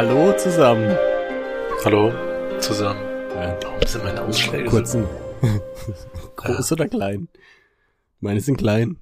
[0.00, 0.96] Ja, hallo zusammen.
[1.84, 2.10] Hallo
[2.58, 3.02] zusammen.
[3.34, 5.06] Ja, Warum sind meine Ausschläge kurzen.
[6.36, 7.28] Groß oder klein?
[8.20, 8.96] Meine sind klein.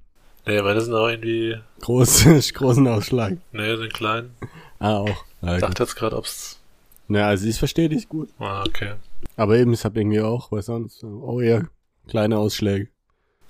[0.45, 1.57] Nee, meine sind auch irgendwie.
[1.83, 3.37] Groß, großen Ausschlag.
[3.53, 4.35] Nee, sind klein.
[4.81, 5.25] Ah, auch.
[5.41, 6.59] Ja, Ich dachte jetzt gerade, ob's.
[7.07, 8.31] Na, also ich verstehe dich gut.
[8.41, 8.95] Ah, okay.
[9.37, 11.05] Aber eben, ich habe irgendwie auch, was sonst?
[11.05, 11.63] Oh ja,
[12.09, 12.89] kleine Ausschläge.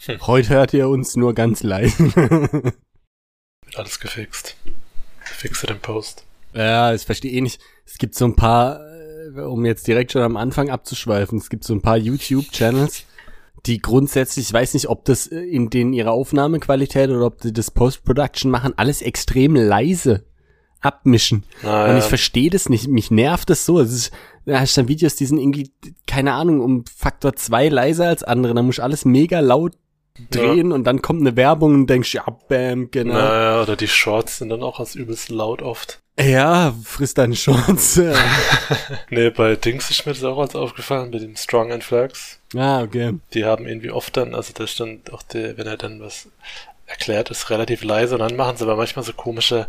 [0.04, 0.20] Hm.
[0.26, 2.14] Heute hört ihr uns nur ganz leise.
[2.14, 2.74] Wird
[3.74, 4.54] alles gefixt.
[5.22, 6.27] Fixe den Post.
[6.64, 7.60] Ja, ich verstehe eh nicht.
[7.84, 8.80] Es gibt so ein paar,
[9.36, 13.04] äh, um jetzt direkt schon am Anfang abzuschweifen, es gibt so ein paar YouTube-Channels,
[13.66, 17.52] die grundsätzlich, ich weiß nicht, ob das äh, in denen ihre Aufnahmequalität oder ob die
[17.52, 20.24] das Post-Production machen, alles extrem leise
[20.80, 21.44] abmischen.
[21.64, 21.98] Ah, Und ja.
[21.98, 22.88] ich verstehe das nicht.
[22.88, 23.80] Mich nervt das so.
[23.80, 24.12] Es ist,
[24.46, 25.72] da hast du dann Videos, die sind irgendwie,
[26.06, 28.54] keine Ahnung, um Faktor zwei leiser als andere.
[28.54, 29.74] Da muss alles mega laut
[30.30, 33.14] drehen und dann kommt eine Werbung und denkst, ja, bam, genau.
[33.14, 36.00] Naja, oder die Shorts sind dann auch als übelst laut oft.
[36.20, 38.12] Ja, frisst deine Chance.
[39.10, 42.40] Nee, bei Dings ist mir das auch als aufgefallen, bei den Strong and Flags.
[42.56, 43.14] ah, okay.
[43.34, 46.26] Die haben irgendwie oft dann, also da stand auch der, wenn er dann was
[46.88, 49.66] erklärt, ist relativ leise und dann machen sie aber manchmal so komische,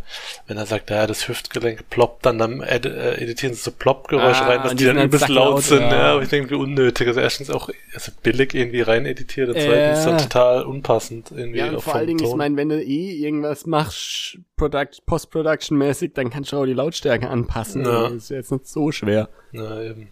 [0.48, 4.44] wenn er sagt, ja, das Hüftgelenk ploppt, dann, dann ed äh, editieren sie so Plopp-Geräusche
[4.44, 5.92] Ah, rein, dass die die dann übelst laut sind, ja.
[5.92, 7.08] ja, aber ich denke, wie unnötig.
[7.09, 10.06] Also erstens auch also billig irgendwie rein editiert und zweitens Ja.
[10.06, 12.38] dann total unpassend irgendwie Ja, und vor allen Dingen, ich Ton.
[12.38, 17.83] meine, wenn du eh irgendwas machst, Product, Post-Production-mäßig, dann kannst du auch die Lautstärke anpassen.
[17.86, 18.04] Ja.
[18.04, 19.30] Das ist jetzt nicht so schwer.
[19.52, 20.08] Na, eben.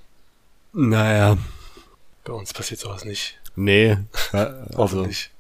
[0.73, 1.38] Naja.
[2.25, 3.39] Bei uns passiert sowas nicht.
[3.55, 3.97] Nee.
[4.33, 5.31] Also, Hoffentlich.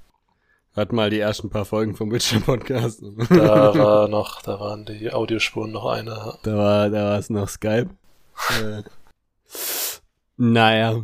[0.77, 3.01] Hört mal die ersten paar Folgen vom Witcher Podcast.
[3.29, 6.37] Da war noch, da waren die Audiospuren noch eine.
[6.43, 7.89] Da war, da war es noch Skype.
[8.61, 8.83] äh,
[10.37, 11.03] naja,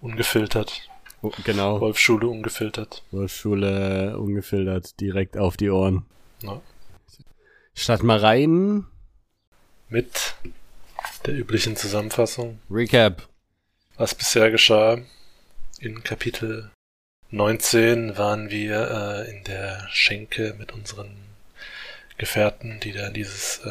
[0.00, 0.88] Ungefiltert.
[1.22, 1.80] oh, genau.
[1.80, 3.02] Wolfschule ungefiltert.
[3.26, 6.04] Schule ungefiltert, direkt auf die Ohren.
[6.40, 6.60] Ja.
[7.74, 8.86] Statt mal rein,
[9.88, 10.34] Mit
[11.26, 12.58] der üblichen Zusammenfassung.
[12.70, 13.28] Recap.
[13.96, 14.98] Was bisher geschah.
[15.80, 16.70] In Kapitel
[17.32, 21.10] 19 waren wir äh, in der Schenke mit unseren
[22.18, 23.70] Gefährten, die da dieses, äh,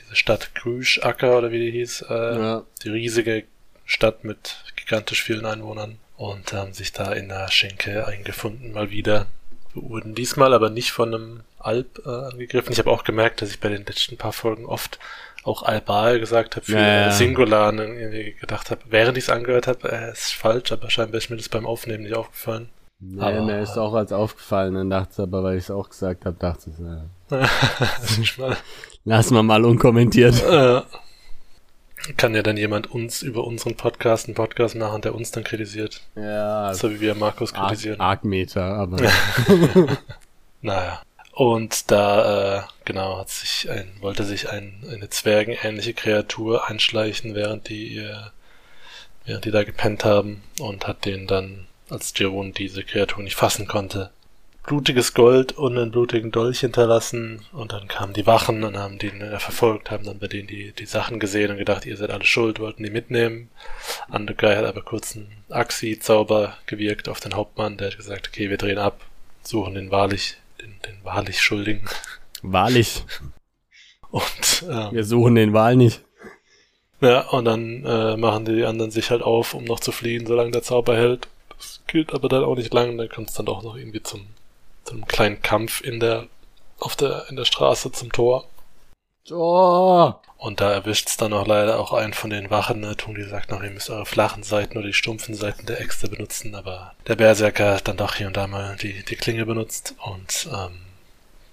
[0.00, 2.62] diese Stadt Grüschacker oder wie die hieß, äh, Ja.
[2.82, 3.44] die riesige
[3.84, 9.26] Stadt mit gigantisch vielen Einwohnern und haben sich da in der Schenke eingefunden, mal wieder.
[9.74, 12.72] Wir wurden diesmal aber nicht von einem Alp äh, angegriffen.
[12.72, 14.98] Ich habe auch gemerkt, dass ich bei den letzten paar Folgen oft
[15.44, 17.10] auch Albal gesagt habe für Ja, ja.
[17.12, 21.28] Singular irgendwie gedacht habe, während ich es angehört habe, äh, ist falsch, aber scheinbar ist
[21.28, 22.70] mir das beim Aufnehmen nicht aufgefallen.
[22.98, 25.88] Nee, Aber- mir ist auch als aufgefallen, dann dachte ich aber, weil ich es auch
[25.90, 27.04] gesagt habe, dachte ich, ja.
[29.04, 30.42] Das ist mal, mal unkommentiert.
[30.42, 30.80] äh,
[32.16, 36.02] kann ja dann jemand uns über unseren Podcast einen Podcast machen, der uns dann kritisiert.
[36.14, 38.00] Ja, So wie wir Markus Arg, kritisieren.
[38.00, 38.96] Argmeter, aber
[40.62, 41.02] Naja.
[41.32, 47.68] Und da, äh, genau, hat sich ein, wollte sich ein, eine zwergenähnliche Kreatur einschleichen, während
[47.68, 48.32] die ihr,
[49.26, 53.66] während die da gepennt haben und hat den dann, als Jeroen diese Kreatur nicht fassen
[53.66, 54.10] konnte,
[54.66, 59.20] blutiges Gold und einen blutigen Dolch hinterlassen und dann kamen die Wachen und haben den
[59.20, 62.24] äh, verfolgt, haben dann bei denen die, die Sachen gesehen und gedacht, ihr seid alle
[62.24, 63.48] schuld, wollten die mitnehmen.
[64.08, 68.58] Andekai hat aber kurz einen Axi-Zauber gewirkt auf den Hauptmann, der hat gesagt, okay, wir
[68.58, 69.00] drehen ab,
[69.42, 71.88] suchen den wahrlich, den, den wahrlich Schuldigen
[72.42, 73.04] wahrlich,
[74.10, 76.02] und ähm, wir suchen den Wahl nicht.
[77.00, 80.50] ja, und dann äh, machen die anderen sich halt auf, um noch zu fliehen, solange
[80.50, 81.28] der Zauber hält.
[81.58, 84.26] Das gilt aber dann auch nicht lang, dann kommt es dann doch noch irgendwie zum,
[84.84, 86.26] zum kleinen Kampf in der,
[86.78, 88.46] auf der, in der Straße zum Tor.
[89.30, 92.96] Oh, Und da erwischt es dann auch leider auch einen von den Wachen, ne?
[92.96, 96.08] Tun die sagt noch, ihr müsst eure flachen Seiten oder die stumpfen Seiten der Äxte
[96.08, 99.94] benutzen, aber der Berserker hat dann doch hier und da mal die, die Klinge benutzt
[100.04, 100.82] und ähm,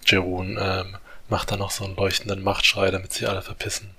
[0.06, 0.98] Jeroen ähm,
[1.30, 3.95] macht dann noch so einen leuchtenden Machtschrei, damit sie alle verpissen.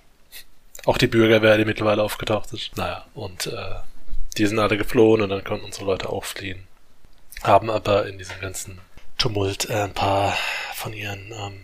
[0.84, 2.76] Auch die Bürgerwehr, die mittlerweile aufgetaucht ist.
[2.76, 3.76] Naja, und äh,
[4.36, 6.66] die sind alle geflohen und dann konnten unsere Leute auch fliehen.
[7.42, 8.80] Haben aber in diesem ganzen
[9.18, 10.36] Tumult äh, ein paar
[10.74, 11.60] von ihren ähm,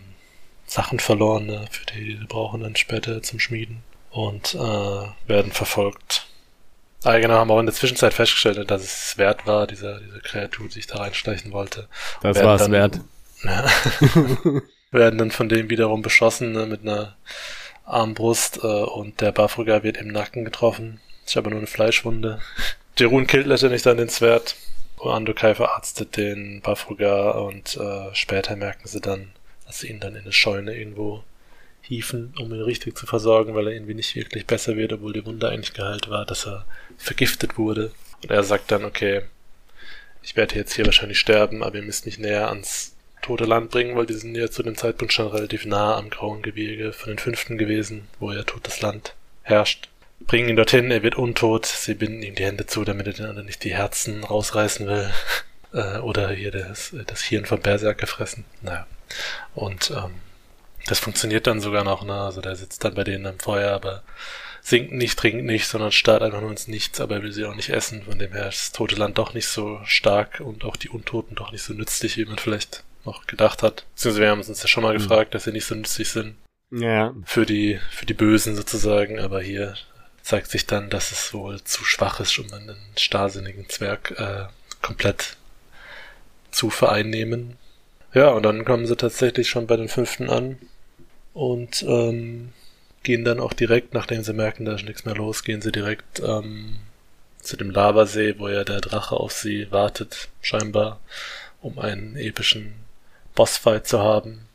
[0.67, 3.83] Sachen verloren, ne, für die sie brauchen dann später zum Schmieden.
[4.11, 4.59] Und äh,
[5.29, 6.27] werden verfolgt.
[7.05, 10.67] Ah, genau, haben auch in der Zwischenzeit festgestellt, dass es wert war, dieser, diese Kreatur,
[10.69, 11.89] die sich da reinschleichen wollte.
[12.23, 13.01] das war's dann- wert.
[13.43, 13.65] Ja.
[14.91, 17.17] werden dann von dem wiederum beschossen ne, mit einer
[17.85, 21.01] Armbrust äh, und der Bafruga wird im Nacken getroffen.
[21.31, 22.41] Ich habe nur eine Fleischwunde.
[22.99, 24.57] Jerun killt letztendlich dann den Zwerg.
[25.01, 29.31] Andokai verarztet den Bafruga und äh, später merken sie dann,
[29.65, 31.23] dass sie ihn dann in eine Scheune irgendwo
[31.83, 35.25] hieven, um ihn richtig zu versorgen, weil er irgendwie nicht wirklich besser wird, obwohl die
[35.25, 36.67] Wunde eigentlich geheilt war, dass er
[36.99, 37.93] vergiftet wurde.
[38.25, 39.23] Und er sagt dann, okay,
[40.23, 43.97] ich werde jetzt hier wahrscheinlich sterben, aber ihr müsst mich näher ans Tote Land bringen,
[43.97, 47.19] weil die sind ja zu dem Zeitpunkt schon relativ nah am Grauen Gebirge von den
[47.19, 49.90] Fünften gewesen, wo ja Totes Land herrscht.
[50.27, 53.27] Bringen ihn dorthin, er wird untot, sie binden ihm die Hände zu, damit er den
[53.27, 55.11] anderen nicht die Herzen rausreißen will.
[55.73, 58.45] äh, oder hier das, das Hirn vom Berserk gefressen.
[58.63, 58.87] Naja.
[59.55, 60.15] Und ähm,
[60.87, 62.15] das funktioniert dann sogar noch, ne?
[62.15, 64.03] Also der sitzt dann bei denen am Feuer, aber
[64.63, 67.55] singt nicht, trinkt nicht, sondern starrt einfach nur ins Nichts, aber er will sie auch
[67.55, 68.03] nicht essen.
[68.03, 71.35] Von dem her ist das tote Land doch nicht so stark und auch die Untoten
[71.35, 73.85] doch nicht so nützlich, wie man vielleicht noch gedacht hat.
[73.95, 74.99] Beziehungsweise wir haben uns ja schon mal mhm.
[74.99, 76.37] gefragt, dass sie nicht so nützlich sind.
[76.71, 77.15] Ja.
[77.25, 79.75] Für die, für die Bösen sozusagen, aber hier
[80.31, 84.45] zeigt sich dann, dass es wohl zu schwach ist, um einen starrsinnigen Zwerg äh,
[84.81, 85.37] komplett
[86.53, 87.57] zu vereinnehmen.
[88.15, 90.57] Ja, und dann kommen sie tatsächlich schon bei den fünften an
[91.35, 92.53] und ähm,
[93.03, 96.21] gehen dann auch direkt, nachdem sie merken, da ist nichts mehr los, gehen sie direkt
[96.21, 96.77] ähm,
[97.41, 101.01] zu dem Lavasee, wo ja der Drache auf sie wartet, scheinbar,
[101.61, 102.75] um einen epischen
[103.35, 104.47] Bossfight zu haben.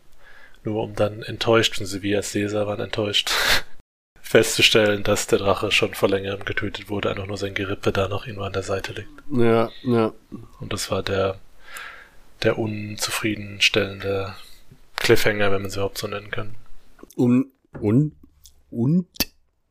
[0.63, 3.29] Nur um dann enttäuscht, und sie wie als Leser waren enttäuscht,
[4.25, 8.25] festzustellen, dass der Drache schon vor längerem getötet wurde, einfach nur sein Gerippe da noch
[8.25, 9.11] irgendwo an der Seite liegt.
[9.31, 10.13] Ja, ja.
[10.59, 11.37] Und das war der,
[12.41, 14.33] der unzufriedenstellende
[14.95, 16.55] Cliffhanger, wenn man sie überhaupt so nennen kann.
[17.15, 18.13] Und, und,
[18.71, 19.07] und,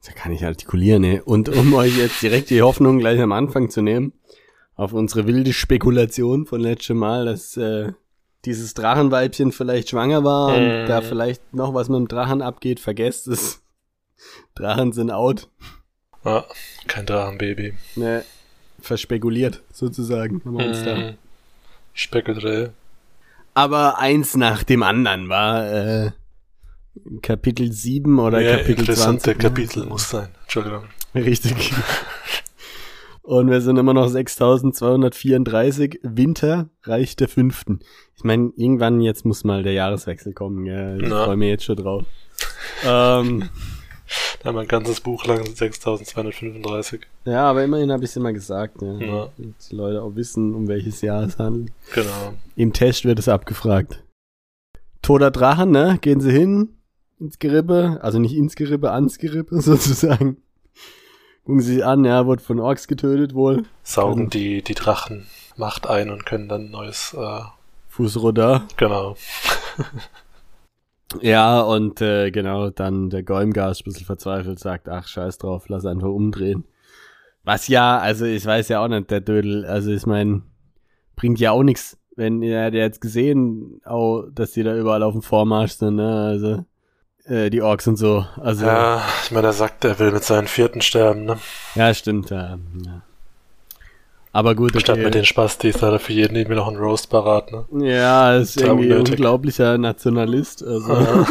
[0.06, 1.24] da kann ich artikulieren, ne?
[1.24, 4.12] Und um euch jetzt direkt die Hoffnung gleich am Anfang zu nehmen,
[4.76, 7.92] auf unsere wilde Spekulation von letztem Mal, dass äh,
[8.44, 10.86] dieses Drachenweibchen vielleicht schwanger war und äh.
[10.86, 13.63] da vielleicht noch was mit dem Drachen abgeht, vergesst es.
[14.54, 15.48] Drachen sind out.
[16.24, 16.44] Ah,
[16.86, 17.74] kein Drachenbaby.
[17.96, 18.24] Ne,
[18.80, 20.40] verspekuliert, sozusagen.
[20.44, 21.16] Mm.
[21.92, 22.72] Spekuliert.
[23.54, 26.10] Aber eins nach dem anderen war äh,
[27.22, 29.38] Kapitel 7 oder ja, Kapitel interessante 20.
[29.38, 30.28] Kapitel muss sein.
[30.42, 30.84] Entschuldigung.
[31.14, 31.72] Richtig.
[33.22, 36.00] Und wir sind immer noch 6234.
[36.02, 37.80] Winter reicht der fünften.
[38.16, 40.66] Ich meine, irgendwann jetzt muss mal der Jahreswechsel kommen.
[40.66, 42.04] Ja, ich freue mich jetzt schon drauf.
[42.84, 43.48] ähm,
[44.40, 47.02] da haben wir ein ganzes Buch lang 6235.
[47.24, 48.82] Ja, aber immerhin habe ich es immer gesagt.
[48.82, 48.98] Ja.
[48.98, 49.28] ja.
[49.38, 51.72] die Leute auch wissen, um welches Jahr es handelt.
[51.92, 52.34] Genau.
[52.56, 54.02] Im Test wird es abgefragt.
[55.02, 55.98] Toter Drachen, ne?
[56.00, 56.70] Gehen sie hin
[57.20, 60.38] ins Gerippe, also nicht ins Gerippe, ans Gerippe sozusagen.
[61.44, 63.64] Gucken sie sich an, ja, wurde von Orks getötet wohl.
[63.82, 65.26] Saugen die, die Drachen
[65.56, 67.40] Macht ein und können dann neues äh,
[67.88, 68.66] Fußruder.
[68.76, 69.16] Genau.
[71.20, 75.86] Ja, und äh, genau, dann der Golmgas ein bisschen verzweifelt sagt, ach, scheiß drauf, lass
[75.86, 76.64] einfach umdrehen.
[77.44, 80.42] Was ja, also ich weiß ja auch nicht, der Dödel, also ich meine,
[81.16, 85.12] bringt ja auch nichts, wenn er hat jetzt gesehen, auch, dass die da überall auf
[85.12, 86.64] dem Vormarsch sind, ne, also
[87.24, 88.24] äh, die Orks und so.
[88.36, 91.38] Also, ja, ich meine, er sagt, er will mit seinen Vierten sterben, ne?
[91.74, 92.58] Ja, stimmt, ja.
[92.84, 93.02] ja.
[94.34, 94.80] Aber gut, okay.
[94.80, 97.86] Statt mit den Spastis hat er für jeden irgendwie noch einen Roast parat, ne?
[97.86, 100.64] Ja, ist irgendwie ein unglaublicher Nationalist.
[100.64, 101.26] Also, ja.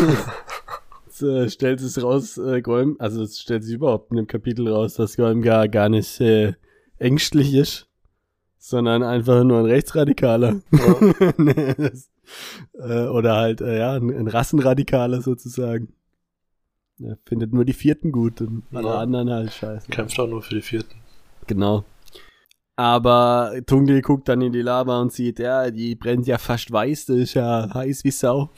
[1.10, 4.70] es, äh, stellt sich raus, äh, Golm, also es stellt sich überhaupt in dem Kapitel
[4.70, 6.54] raus, dass Golm gar, gar nicht äh,
[6.98, 7.90] ängstlich ist,
[8.58, 10.62] sondern einfach nur ein Rechtsradikaler.
[10.72, 11.34] Ja.
[11.38, 12.10] nee, das,
[12.80, 15.90] äh, oder halt, äh, ja, ein, ein Rassenradikaler sozusagen.
[17.02, 19.00] Er findet nur die Vierten gut und alle ja.
[19.00, 19.90] anderen halt scheiße.
[19.90, 20.96] Kämpft auch nur für die Vierten.
[21.48, 21.84] Genau.
[22.76, 27.06] Aber Tungel guckt dann in die Lava und sieht, ja, die brennt ja fast weiß,
[27.06, 28.50] das ist ja heiß wie Sau.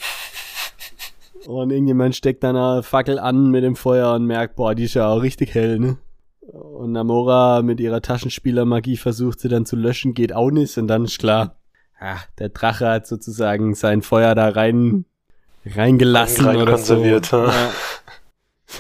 [1.48, 4.94] Und irgendjemand steckt dann eine Fackel an mit dem Feuer und merkt, boah, die ist
[4.94, 5.98] ja auch richtig hell, ne?
[6.42, 10.78] Und Namora mit ihrer Taschenspielermagie versucht sie dann zu löschen, geht auch nicht.
[10.78, 11.58] Und dann ist klar,
[12.00, 15.06] ja, der Drache hat sozusagen sein Feuer da rein
[15.66, 17.04] reingelassen rein oder so.
[17.04, 17.20] Ja.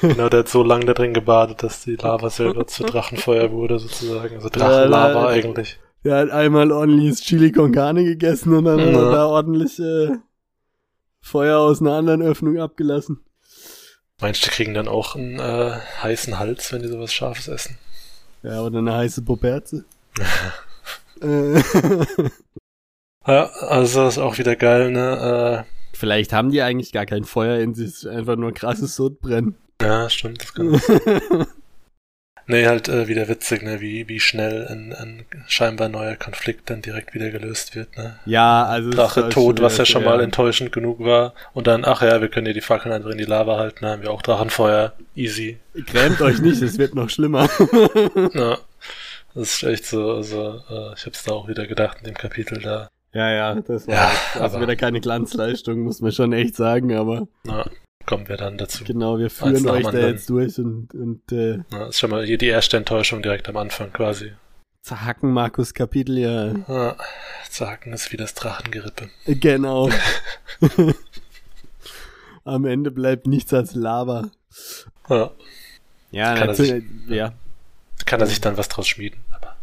[0.01, 3.79] Genau, der hat so lange da drin gebadet, dass die Lava selber zu Drachenfeuer wurde,
[3.79, 4.35] sozusagen.
[4.35, 5.79] Also Drachenlava ja, eigentlich.
[6.03, 8.85] Der hat einmal ordentliches Chili con Carne gegessen und dann ja.
[8.85, 10.09] hat er da ordentlich äh,
[11.21, 13.23] Feuer aus einer anderen Öffnung abgelassen.
[14.21, 17.77] Meinst du, die kriegen dann auch einen äh, heißen Hals, wenn die sowas Scharfes essen?
[18.43, 19.85] Ja, oder eine heiße Poperze.
[21.21, 21.59] äh.
[23.27, 25.65] ja, also das ist auch wieder geil, ne?
[25.65, 29.55] Äh, Vielleicht haben die eigentlich gar kein Feuer in sich, einfach nur krasses Sodbrennen.
[29.85, 30.79] Ja, stimmt, das kann
[32.47, 36.83] Nee, halt äh, wieder witzig, ne, wie, wie schnell ein, ein scheinbar neuer Konflikt dann
[36.83, 38.19] direkt wieder gelöst wird, ne?
[38.25, 38.91] Ja, also.
[38.91, 40.09] Drache tot, was ja schon ja.
[40.09, 41.33] mal enttäuschend genug war.
[41.53, 43.91] Und dann, ach ja, wir können hier die Fackeln einfach in die Lava halten, dann
[43.93, 44.93] haben wir auch Drachenfeuer.
[45.15, 45.57] Easy.
[45.73, 47.49] Grämt euch nicht, es wird noch schlimmer.
[48.33, 48.59] ja.
[49.33, 52.61] Das ist echt so, also, äh, ich hab's da auch wieder gedacht in dem Kapitel
[52.61, 52.89] da.
[53.11, 57.27] Ja, ja, das war ja, also wieder keine Glanzleistung, muss man schon echt sagen, aber.
[57.47, 57.65] Ja
[58.05, 58.83] kommen wir dann dazu.
[58.83, 62.37] Genau, wir führen euch da jetzt durch und, und äh, ja, ist schon mal hier
[62.37, 64.33] die erste Enttäuschung direkt am Anfang quasi.
[64.81, 66.53] Zahacken Markus Kapitel, ja.
[66.67, 66.95] Ja,
[67.49, 69.09] Zahacken ist wie das Drachengerippe.
[69.25, 69.89] Genau.
[72.43, 74.29] Am Ende bleibt nichts als Lava.
[75.09, 75.31] Ja.
[76.11, 77.33] Ja, Kann er sich- ja,
[78.05, 79.19] Kann er sich dann was draus schmieden.
[79.31, 79.55] Aber,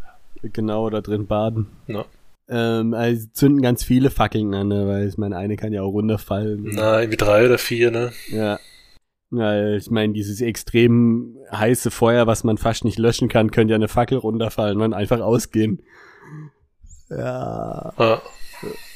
[0.43, 1.67] genau, da drin baden.
[1.87, 2.05] ja.
[2.49, 5.91] Ähm, also zünden ganz viele Fackeln an, ne, weil ich meine, eine kann ja auch
[5.93, 6.63] runterfallen.
[6.73, 8.11] Na, irgendwie drei oder vier, ne?
[8.29, 8.59] Ja.
[9.31, 13.75] Ja, ich meine, dieses extrem heiße Feuer, was man fast nicht löschen kann, könnte ja
[13.75, 15.81] eine Fackel runterfallen und einfach ausgehen.
[17.09, 18.21] Ja, Ja.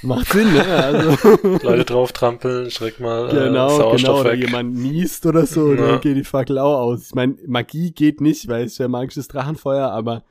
[0.01, 0.63] macht Sinn, ne?
[0.65, 4.41] Also, Leute drauf trampeln, schreck mal äh, genau, genau, Sauerstoff oder weg.
[4.45, 5.87] jemand niest oder so, Ja.
[5.87, 7.07] dann geht die Fackel auch aus.
[7.07, 10.23] Ich meine, Magie geht nicht, weil es ja magisches Drachenfeuer, aber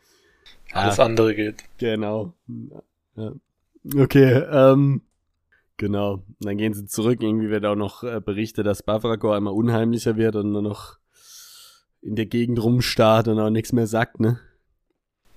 [0.73, 1.65] Alles andere geht.
[1.79, 2.33] Genau.
[3.17, 3.33] Ja.
[3.97, 5.03] Okay, ähm,
[5.77, 6.15] genau.
[6.15, 7.23] Und dann gehen sie zurück.
[7.23, 10.99] Irgendwie wird auch noch äh, berichtet, dass Bavrakor immer unheimlicher wird und nur noch
[12.03, 14.39] in der Gegend rumstarrt und auch nichts mehr sagt, ne?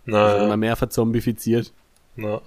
[0.05, 1.73] Also immer Na, mehr verzombifiziert.
[2.15, 2.41] na.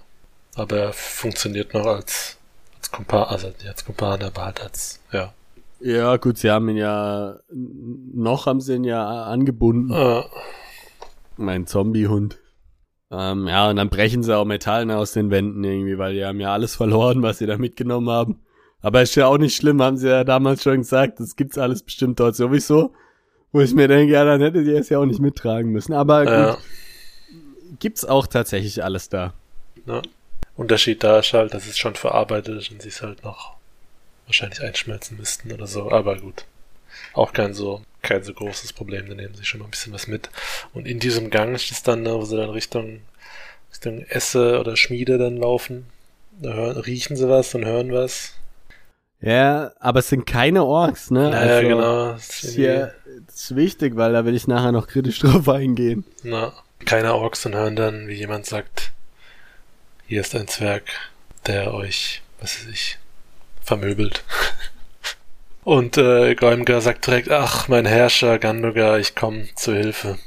[0.55, 2.37] Aber er funktioniert noch als,
[2.77, 5.33] als Kumpan, also als Kumpan, aber halt als, ja.
[5.81, 9.91] Ja, gut, sie haben ihn ja, noch haben sie ihn ja angebunden.
[9.93, 10.23] Äh,
[11.37, 12.39] Mein Zombiehund.
[13.12, 16.40] Ähm, ja, und dann brechen sie auch Metallen aus den Wänden irgendwie, weil die haben
[16.40, 18.40] ja alles verloren, was sie da mitgenommen haben.
[18.81, 21.83] Aber ist ja auch nicht schlimm, haben sie ja damals schon gesagt, das gibt's alles
[21.83, 22.95] bestimmt dort sowieso.
[23.52, 25.92] Wo ich mir denke, ja, dann hätte sie es ja auch nicht mittragen müssen.
[25.92, 26.59] Aber gut,
[27.78, 29.35] gibt's auch tatsächlich alles da.
[29.87, 30.00] Ja.
[30.57, 33.54] Unterschied da ist halt, dass es schon verarbeitet ist und sie es halt noch
[34.26, 35.90] wahrscheinlich einschmelzen müssten oder so.
[35.90, 36.47] Aber gut.
[37.14, 40.07] Auch kein so, kein so großes Problem, da nehmen sie schon mal ein bisschen was
[40.07, 40.31] mit.
[40.73, 43.00] Und in diesem Gang ist es dann, wo sie dann Richtung,
[43.71, 45.87] Richtung Esse oder Schmiede dann laufen.
[46.40, 48.35] Da hören, riechen sie was und hören was.
[49.21, 51.31] Ja, aber es sind keine Orks, ne?
[51.31, 52.12] Ja, Also, genau.
[52.12, 52.92] Das ist hier,
[53.26, 56.04] das ist wichtig, weil da will ich nachher noch kritisch drauf eingehen.
[56.25, 56.52] Na,
[56.85, 58.90] keine Orks und hören dann, wie jemand sagt,
[60.09, 60.85] hier ist ein Zwerg,
[61.47, 62.99] der euch, was weiß ich,
[63.62, 64.25] vermöbelt.
[65.64, 70.19] und äh, Goimgar sagt direkt, ach, mein Herrscher Gandogar, ich komme zu Hilfe.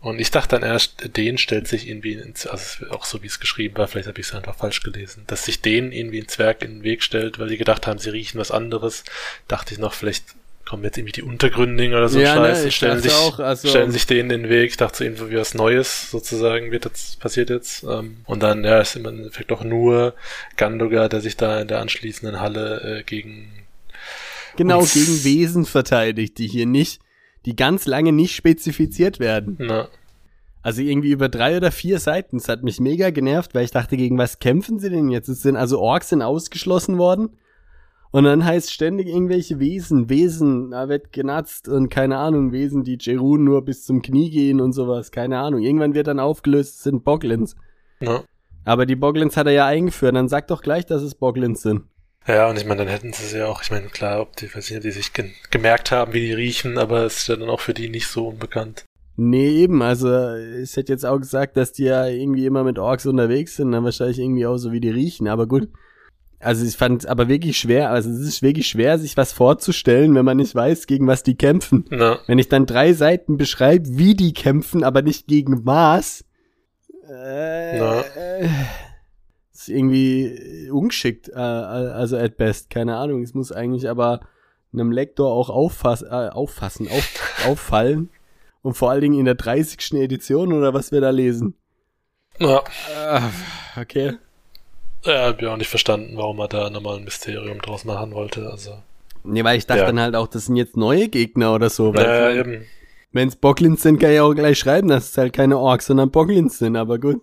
[0.00, 3.38] Und ich dachte dann erst, den stellt sich irgendwie, ins, also auch so wie es
[3.38, 6.62] geschrieben war, vielleicht habe ich es einfach falsch gelesen, dass sich denen irgendwie ein Zwerg
[6.62, 9.04] in den Weg stellt, weil die gedacht haben, sie riechen was anderes.
[9.46, 10.24] Dachte ich noch, vielleicht
[10.64, 13.40] kommen jetzt irgendwie die Untergründigen oder so Ja, ne, Scheiß und ich stellen sich, auch,
[13.40, 14.70] also- stellen sich denen in den Weg.
[14.70, 17.82] Ich dachte so irgendwie was Neues sozusagen wird jetzt, passiert jetzt.
[17.82, 20.14] Ähm, und dann, ja, ist im Endeffekt auch nur
[20.56, 23.59] Gandogar, der sich da in der anschließenden Halle äh, gegen
[24.60, 27.00] Genau, gegen Wesen verteidigt, die hier nicht,
[27.46, 29.56] die ganz lange nicht spezifiziert werden.
[29.58, 29.88] na,
[30.62, 32.36] Also irgendwie über drei oder vier Seiten.
[32.36, 35.28] Das hat mich mega genervt, weil ich dachte, gegen was kämpfen sie denn jetzt?
[35.28, 37.30] Es sind also Orks sind ausgeschlossen worden.
[38.12, 42.98] Und dann heißt ständig irgendwelche Wesen, Wesen, da wird genatzt und keine Ahnung, Wesen, die
[43.00, 45.62] Jerun nur bis zum Knie gehen und sowas, keine Ahnung.
[45.62, 47.54] Irgendwann wird dann aufgelöst, es sind Boglins.
[48.00, 48.24] na.
[48.64, 51.84] Aber die Boglins hat er ja eingeführt, dann sag doch gleich, dass es Boglins sind.
[52.26, 54.46] Ja, und ich meine, dann hätten sie es ja auch, ich meine, klar, ob die,
[54.54, 57.36] weiß nicht, ob die sich gen- gemerkt haben, wie die riechen, aber es ist ja
[57.36, 58.84] dann auch für die nicht so unbekannt.
[59.16, 63.06] Nee, eben, also ich hätte jetzt auch gesagt, dass die ja irgendwie immer mit Orks
[63.06, 65.68] unterwegs sind, dann wahrscheinlich irgendwie auch so wie die riechen, aber gut.
[66.38, 70.14] Also ich fand es aber wirklich schwer, also es ist wirklich schwer, sich was vorzustellen,
[70.14, 71.84] wenn man nicht weiß, gegen was die kämpfen.
[71.90, 76.24] Na, Wenn ich dann drei Seiten beschreibe, wie die kämpfen, aber nicht gegen was,
[77.10, 78.48] äh, äh,
[79.52, 83.22] ist irgendwie ungeschickt, äh, also at best, keine Ahnung.
[83.22, 84.20] Es muss eigentlich aber
[84.72, 88.10] einem Lektor auch auffass, äh, auffassen, auf, auffallen.
[88.62, 89.94] Und vor allen Dingen in der 30.
[89.94, 91.54] Edition oder was wir da lesen.
[92.38, 92.62] na,
[92.94, 93.30] Ah,
[93.80, 94.12] okay.
[95.04, 98.48] ja, hab ich auch nicht verstanden, warum er da nochmal ein Mysterium draus machen wollte,
[98.50, 98.74] also.
[99.24, 99.86] Nee, weil ich dachte Ja.
[99.86, 101.94] dann halt auch, das sind jetzt neue Gegner oder so.
[101.94, 102.64] Weil Ja, eben.
[103.12, 106.58] wenn's Boglins sind, kann ich auch gleich schreiben, dass es halt keine Orks, sondern Boglins
[106.58, 107.20] sind, aber gut.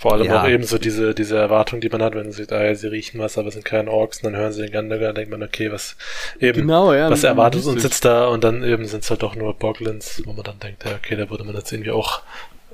[0.00, 0.42] Vor allem Ja.
[0.42, 2.86] auch eben so diese, diese Erwartung, die man hat, wenn sie sieht, ah, ja, sie
[2.86, 5.42] riechen was, aber es sind keine Orks, und dann hören sie den Gandagar, denkt man,
[5.42, 5.96] okay, was
[6.40, 7.10] eben, Genau, ja.
[7.10, 10.32] was erwartet uns jetzt da, und dann eben sind es halt doch nur Boglins, wo
[10.32, 12.22] man dann denkt, ja, okay, da wurde man jetzt irgendwie auch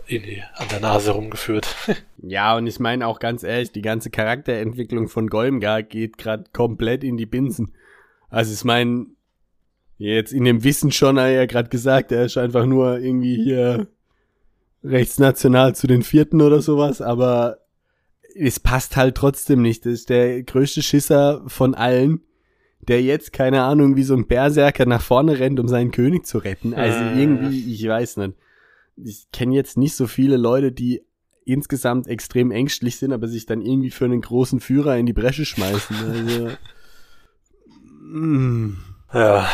[0.06, 1.74] irgendwie an der Nase rumgeführt.
[2.28, 7.04] Ja, und ich meine auch ganz ehrlich, die ganze Charakterentwicklung von Golmgar geht gerade komplett
[7.04, 7.72] in die Binsen.
[8.30, 9.06] Also ich meine,
[9.98, 13.36] jetzt in dem Wissen schon, hat er ja gerade gesagt, er ist einfach nur irgendwie
[13.42, 13.86] hier
[14.86, 17.58] rechtsnational zu den Vierten oder sowas, aber
[18.34, 19.86] es passt halt trotzdem nicht.
[19.86, 22.20] Das ist der größte Schisser von allen,
[22.86, 26.38] der jetzt, keine Ahnung, wie so ein Berserker nach vorne rennt, um seinen König zu
[26.38, 26.74] retten.
[26.74, 27.18] Also Mhm.
[27.18, 28.34] irgendwie, ich weiß nicht.
[28.96, 31.02] Ich kenne jetzt nicht so viele Leute, die
[31.44, 35.44] insgesamt extrem ängstlich sind, aber sich dann irgendwie für einen großen Führer in die Bresche
[35.44, 35.96] schmeißen.
[35.96, 36.48] Also,
[38.18, 38.78] mm.
[39.12, 39.48] ja,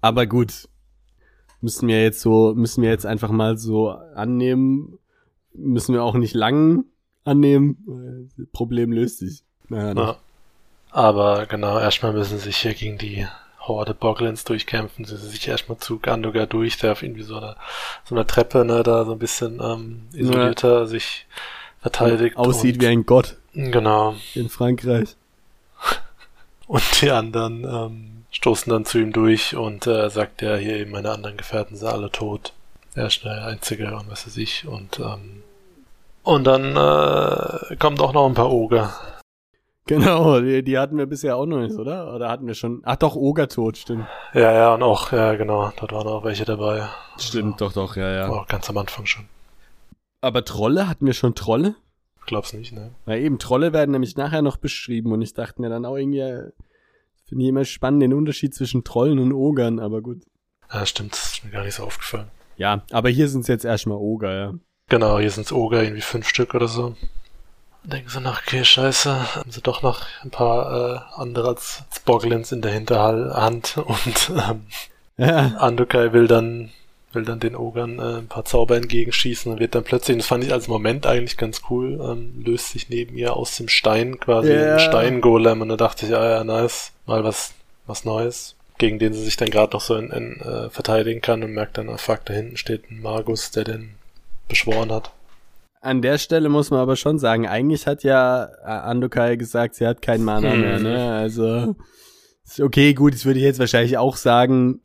[0.00, 0.68] Aber gut,
[1.60, 4.98] müssen wir jetzt so, müssen wir jetzt einfach mal so annehmen.
[5.52, 6.84] müssen wir auch nicht lang
[7.24, 8.30] annehmen.
[8.36, 9.42] Das Problem löst sich.
[9.68, 10.16] Naja, Ja.
[10.90, 13.26] Aber genau, erstmal müssen sie sich hier gegen die
[13.60, 15.04] Horde Boglins durchkämpfen.
[15.04, 17.56] Sie sind sich erstmal zu Gandogar durch, der auf irgendwie so einer
[18.04, 21.26] so einer Treppe, ne, da so ein bisschen ähm, isolierter sich
[21.80, 22.36] verteidigt.
[22.38, 24.14] aussieht und, wie ein Gott Genau.
[24.34, 25.16] in Frankreich.
[26.66, 30.92] Und die anderen ähm, stoßen dann zu ihm durch und äh, sagt ja, hier eben
[30.92, 32.52] meine anderen Gefährten sind alle tot.
[32.94, 34.66] Er ist der Einzige und was weiß ich.
[34.66, 35.42] Und, ähm,
[36.22, 38.92] und dann äh, kommt auch noch ein paar Oger.
[39.86, 42.14] Genau, die, die hatten wir bisher auch noch nicht, oder?
[42.14, 42.82] Oder hatten wir schon?
[42.84, 44.06] Ach doch, Ogertod, stimmt.
[44.34, 46.86] Ja, ja, und auch, ja genau, dort waren auch welche dabei.
[47.16, 48.28] Stimmt, doch, doch, ja, ja.
[48.28, 49.24] Auch ganz am Anfang schon.
[50.20, 51.74] Aber Trolle, hatten wir schon Trolle?
[52.26, 52.90] Glaub's nicht, ne?
[53.06, 56.20] Weil eben, Trolle werden nämlich nachher noch beschrieben und ich dachte mir dann auch irgendwie,
[56.20, 56.50] äh,
[57.28, 60.22] finde ich immer spannend den Unterschied zwischen Trollen und Ogern, aber gut.
[60.72, 62.28] Ja, stimmt, das ist mir gar nicht so aufgefallen.
[62.56, 64.54] Ja, aber hier sind es jetzt erstmal Oger, ja.
[64.88, 66.96] Genau, hier sind's Oger, irgendwie fünf Stück oder so.
[67.84, 72.00] Denken sie nach, okay, scheiße, haben sie doch noch ein paar äh, andere als, als
[72.00, 74.66] Boglins in der Hinterhand und ähm,
[75.18, 76.70] Ja, Andokai will dann
[77.12, 80.26] will dann den Ogern äh, ein paar Zauber entgegenschießen und wird dann plötzlich, und das
[80.26, 84.18] fand ich als Moment eigentlich ganz cool, ähm, löst sich neben ihr aus dem Stein
[84.20, 84.74] quasi Ja.
[84.74, 87.54] ein Steingolem und da dachte ich, ah ja, nice, mal was,
[87.86, 91.42] was Neues, gegen den sie sich dann gerade noch so in, in, äh, verteidigen kann
[91.42, 93.94] und merkt dann, ah fuck, da hinten steht ein Magus, der den
[94.48, 95.10] beschworen hat.
[95.80, 99.86] an der Stelle muss man aber schon sagen, eigentlich hat ja äh, Andokai gesagt, sie
[99.86, 100.60] hat kein Mana Hm.
[100.60, 101.12] mehr, ne?
[101.14, 101.74] Also,
[102.44, 104.80] ist okay, gut, das würde ich jetzt wahrscheinlich auch sagen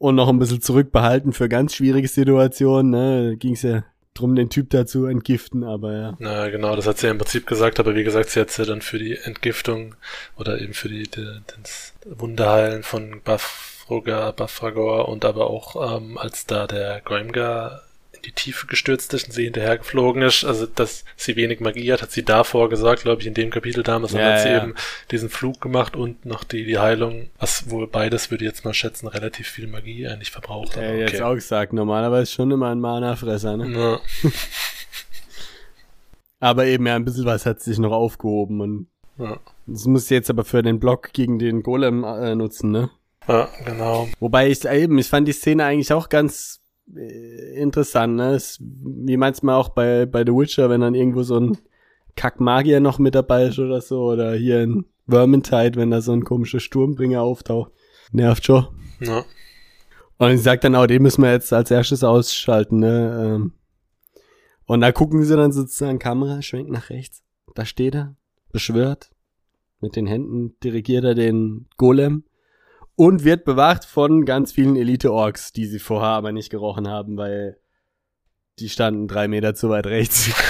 [0.00, 3.36] und noch ein bisschen zurückbehalten für ganz schwierige Situationen, ne?
[3.36, 6.16] Ging es ja drum, den Typ dazu entgiften, aber ja.
[6.18, 8.64] Na genau, das hat sie ja im Prinzip gesagt, aber wie gesagt, sie hat ja
[8.64, 9.94] dann für die Entgiftung
[10.36, 11.26] oder eben für die, die
[11.62, 17.82] das Wunderheilen von Bafroga, Bafragor und aber auch ähm, als da der Goimgar
[18.20, 22.02] in die Tiefe gestürzt ist und sie hinterhergeflogen ist, also dass sie wenig Magie hat,
[22.02, 24.62] hat sie davor gesagt, glaube ich, in dem Kapitel damals, dann Ja, hat sie ja.
[24.62, 24.74] eben
[25.10, 28.74] diesen Flug gemacht und noch die, die Heilung, was wohl beides, würde ich jetzt mal
[28.74, 30.76] schätzen, relativ viel Magie eigentlich verbraucht.
[30.76, 33.70] aber Äh, jetzt auch gesagt, normalerweise schon immer ein Mana-Fresser, ne?
[34.22, 34.30] Ja,
[36.42, 38.86] Aber eben ja, ein bisschen was hat sich noch aufgehoben und
[39.18, 42.90] ja, das muss ich jetzt aber für den Block gegen den Golem äh, nutzen, ne?
[43.28, 44.08] ja, genau.
[44.18, 46.59] Wobei ich eben, ich fand die Szene eigentlich auch ganz
[47.54, 48.34] interessant, ne?
[48.34, 51.58] Es, wie manchmal auch bei, bei The Witcher, wenn dann irgendwo so ein
[52.16, 56.24] Kackmagier noch mit dabei ist oder so, oder hier in Vermintide, wenn da so ein
[56.24, 57.72] komischer Sturmbringer auftaucht.
[58.12, 58.66] Nervt schon.
[59.00, 59.24] Ja.
[60.18, 63.36] Und ich sag dann auch, den müssen wir jetzt als erstes ausschalten, ne?
[63.36, 63.52] Ähm,
[64.66, 67.22] Und da gucken sie dann sozusagen Kamera, schwenkt nach rechts.
[67.54, 68.14] Da steht er,
[68.52, 69.10] beschwört.
[69.80, 72.24] Mit den Händen dirigiert er den Golem.
[73.00, 77.56] Und wird bewacht von ganz vielen Elite-Orks, die sie vorher aber nicht gerochen haben, weil
[78.58, 80.28] die standen drei Meter zu weit rechts.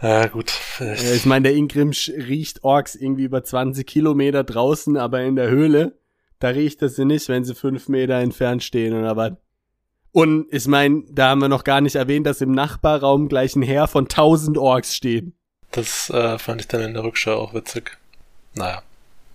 [0.00, 0.52] Ja, gut.
[0.78, 5.50] Äh, ich meine, der Ingrim riecht Orks irgendwie über 20 Kilometer draußen, aber in der
[5.50, 5.98] Höhle,
[6.38, 9.32] da riecht er sie nicht, wenn sie fünf Meter entfernt stehen oder was.
[10.12, 13.62] Und ich meine, da haben wir noch gar nicht erwähnt, dass im Nachbarraum gleich ein
[13.62, 15.32] Heer von 1000 Orks steht.
[15.72, 17.98] Das äh, fand ich dann in der Rückschau auch witzig.
[18.54, 18.82] Naja,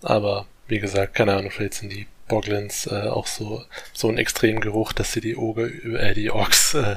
[0.02, 3.64] aber wie gesagt, keine Ahnung, vielleicht sind die Boglins äh, auch so
[3.94, 6.96] so ein extremen Geruch, dass sie die Oger, äh, die Orks äh,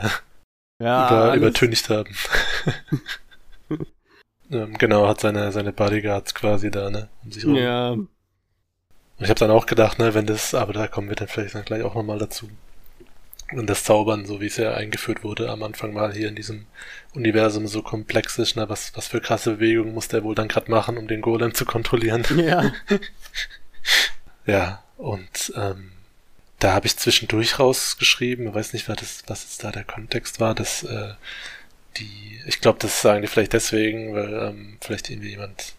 [0.79, 2.14] Ja, über, übertüncht haben.
[4.51, 7.57] ähm, genau, hat seine seine Bodyguards quasi da, ne, um sich rum.
[7.57, 8.09] ja, Und
[9.18, 11.64] ich habe dann auch gedacht, ne, wenn das, aber da kommen wir dann vielleicht dann
[11.64, 12.49] gleich auch nochmal dazu.
[13.53, 16.66] Und das Zaubern, so wie es ja eingeführt wurde am Anfang mal hier in diesem
[17.14, 20.70] Universum so komplex ist, ne, was, was für krasse Bewegungen muss der wohl dann gerade
[20.70, 22.25] machen, um den Golem zu kontrollieren.
[22.37, 22.73] ja.
[24.47, 25.92] Ja, und ähm,
[26.59, 30.40] da habe ich zwischendurch rausgeschrieben, ich weiß nicht, was, das, was jetzt da der Kontext
[30.40, 31.14] war, dass äh,
[31.96, 35.74] die, ich glaube, das sagen die vielleicht deswegen, weil ähm, vielleicht irgendwie jemand,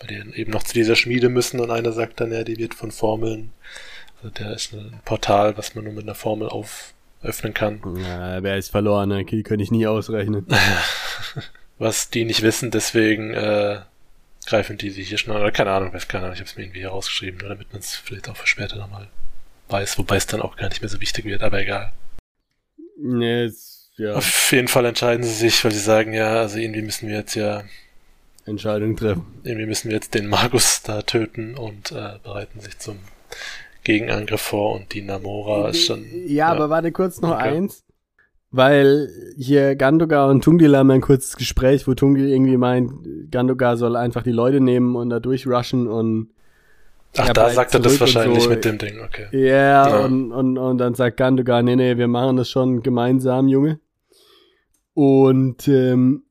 [0.00, 2.74] weil die eben noch zu dieser Schmiede müssen und einer sagt dann, ja, die wird
[2.74, 3.52] von Formeln,
[4.16, 7.80] also der ist ein Portal, was man nur mit einer Formel auf öffnen kann.
[8.02, 9.24] ja wer ist verloren, ne?
[9.24, 10.46] die könnte ich nie ausrechnen.
[11.78, 13.80] Was die nicht wissen, deswegen äh,
[14.46, 15.40] greifen die sich hier schon an.
[15.40, 17.80] Oder keine Ahnung, weiß keiner, ich habe es mir irgendwie hier rausgeschrieben, nur damit man
[17.80, 19.08] es vielleicht auch für später nochmal
[19.68, 21.92] weiß, wobei es dann auch gar nicht mehr so wichtig wird, aber egal.
[22.98, 23.50] Nee,
[23.96, 27.16] ja, Auf jeden Fall entscheiden sie sich, weil sie sagen, ja, also irgendwie müssen wir
[27.16, 27.64] jetzt ja,
[28.46, 29.40] Entscheidung treffen.
[29.44, 32.98] irgendwie müssen wir jetzt den Magus da töten und äh, bereiten sich zum
[33.84, 36.04] Gegenangriff vor und die Namora ist schon.
[36.26, 37.56] Ja, aber warte kurz noch Okay.
[37.56, 37.84] eins.
[38.52, 42.92] Weil hier Gandogar und Tungdil haben ein kurzes Gespräch, wo Tungdil irgendwie meint,
[43.30, 46.28] Gandogar soll einfach die Leute nehmen und da durchrushen und
[47.16, 48.48] Ach, da sagt er das wahrscheinlich so.
[48.50, 49.26] mit dem Ding, okay.
[49.32, 50.04] ja, Ja.
[50.04, 53.80] Und, und, und dann sagt Gandogar, nee, nee, wir machen das schon gemeinsam, Junge.
[54.94, 56.24] Und ähm,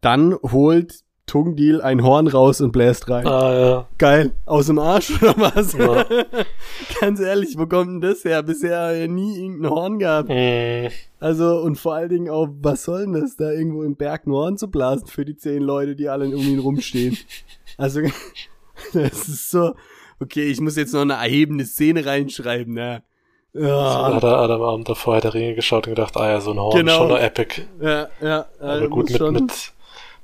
[0.00, 3.24] dann holt Tungdil ein Horn raus und bläst rein.
[3.26, 3.88] Ah, ja.
[3.98, 4.32] Geil.
[4.46, 5.74] Aus dem Arsch oder was?
[5.74, 6.04] Ja.
[7.00, 8.42] Ganz ehrlich, wo kommt denn das her?
[8.42, 10.28] Bisher nie irgendein Horn gehabt.
[10.28, 10.88] Mm,
[11.20, 14.32] Also, und vor allen Dingen auch, was soll denn das, da irgendwo im Berg ein
[14.32, 17.16] Horn zu blasen für die zehn Leute, die alle um ihn rumstehen?
[17.76, 18.00] Also,
[18.92, 19.72] das ist so,
[20.20, 23.02] okay, ich muss jetzt noch eine erhebende Szene reinschreiben, ne?
[23.54, 26.50] Ja, hat er Adam Abend davor hat er Ringe geschaut und gedacht, ah ja, so
[26.50, 26.98] ein Horn, Genau.
[26.98, 27.62] schon noch epic.
[27.80, 28.46] ja, ja.
[28.58, 29.72] Aber also gut, mit, schon- mit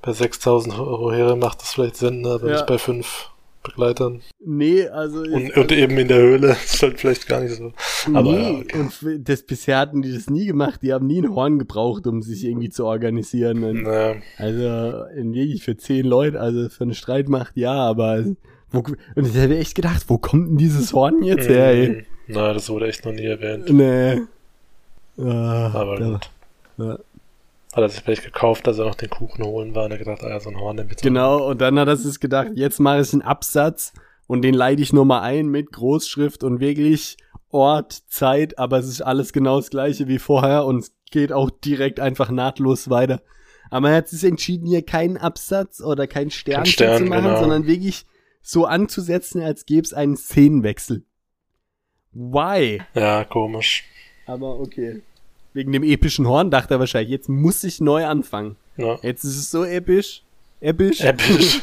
[0.05, 2.53] bei 6000 Euro Heere macht das vielleicht Sinn, ne, aber Ja.
[2.55, 3.31] nicht bei fünf
[3.63, 4.21] Begleitern.
[4.45, 5.21] Nee, also.
[5.23, 7.73] Und, und eben in der Höhle ist halt vielleicht gar nicht so.
[8.13, 8.79] Aber nee, ja, okay.
[8.79, 10.81] und das, bisher hatten die das nie gemacht.
[10.83, 13.65] Die haben nie ein Horn gebraucht, um sich irgendwie zu organisieren.
[13.65, 18.25] Und Ne, Also, in wirklich für zehn Leute, also für eine Streitmacht, ja, aber
[18.71, 18.81] wo,
[19.15, 21.89] und ich hätte echt gedacht, wo kommt denn dieses Horn jetzt her, ey?
[21.89, 23.71] mm, na, das wurde echt noch nie erwähnt.
[23.71, 24.21] Nee.
[25.19, 26.31] Ah, Aber da- gut.
[26.79, 26.99] ja.
[27.75, 30.23] Hat er sich vielleicht gekauft, dass er noch den Kuchen holen war und er gedacht,
[30.23, 31.03] ah ja, so ein Horn, den bitte.
[31.03, 33.93] Genau, und dann hat er sich gedacht, jetzt mache ich einen Absatz
[34.27, 37.17] und den leite ich nur mal ein mit Großschrift und wirklich
[37.51, 41.51] Ort, Zeit, aber es ist alles genau das gleiche wie vorher und es geht auch
[41.51, 43.23] direkt einfach nahtlos weiter.
[43.71, 47.41] Aber er hat sich entschieden, hier keinen Absatz oder kein Sternchen Stern, zu machen, genau.
[47.41, 48.07] sondern wirklich
[48.43, 51.05] so anzusetzen, als gäbe es einen Szenenwechsel.
[52.13, 52.83] Why?
[52.95, 53.85] Ja, komisch.
[54.27, 55.03] Aber okay.
[55.55, 58.57] Wegen dem epischen Horn dachte er wahrscheinlich, jetzt muss ich neu anfangen.
[58.77, 58.99] Ja.
[59.03, 60.23] Jetzt ist es so episch.
[60.61, 61.01] Episch.
[61.01, 61.61] Episch.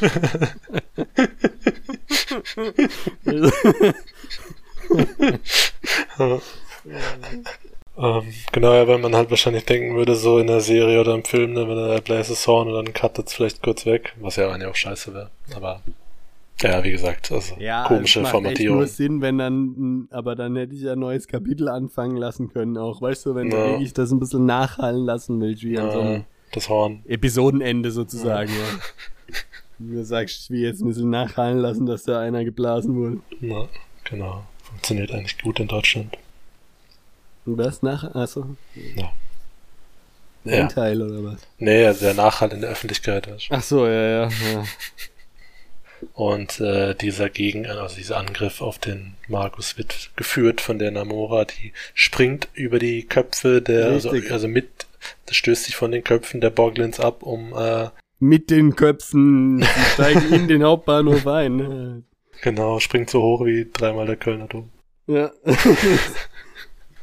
[7.98, 11.24] ähm, genau, ja, weil man halt wahrscheinlich denken würde, so in der Serie oder im
[11.24, 14.36] Film, ne, wenn er bläst das Horn und dann cuttet es vielleicht kurz weg, was
[14.36, 15.30] ja eigentlich auch scheiße wäre.
[15.54, 15.82] Aber
[16.60, 18.78] ja, wie gesagt, also Ja, komische es macht echt Formatierung.
[18.78, 22.76] nur Sinn, wenn dann, aber dann hätte ich ja ein neues Kapitel anfangen lassen können
[22.78, 23.00] auch.
[23.02, 23.64] Weißt du, wenn du Ja.
[23.64, 27.02] wirklich das ein bisschen nachhallen lassen willst, wie an so Ja, einem das Horn.
[27.06, 29.34] Episodenende sozusagen, ja.
[29.78, 33.18] Wie du sagst, wie jetzt ein bisschen nachhallen lassen, dass da einer geblasen wurde.
[33.40, 33.68] Ja,
[34.04, 34.44] genau.
[34.62, 36.16] Funktioniert eigentlich gut in Deutschland.
[37.44, 38.54] Und was nach, also,
[38.94, 39.12] Ja.
[40.44, 41.40] ein Teil oder was?
[41.58, 43.26] Nee, also der Nachhall in der Öffentlichkeit.
[43.26, 43.32] du.
[43.50, 44.64] Ach so, ja, ja, ja.
[46.14, 51.44] Und äh, dieser Gegen, also dieser Angriff auf den Markus wird geführt von der Namora,
[51.44, 54.68] die springt über die Köpfe der, also, also mit,
[55.26, 57.88] das stößt sich von den Köpfen der Boglins ab, um äh,
[58.18, 62.04] Mit den Köpfen, steigen in den Hauptbahnhof ein.
[62.42, 64.70] genau, springt so hoch wie dreimal der Kölner Dom.
[65.06, 65.30] Ja.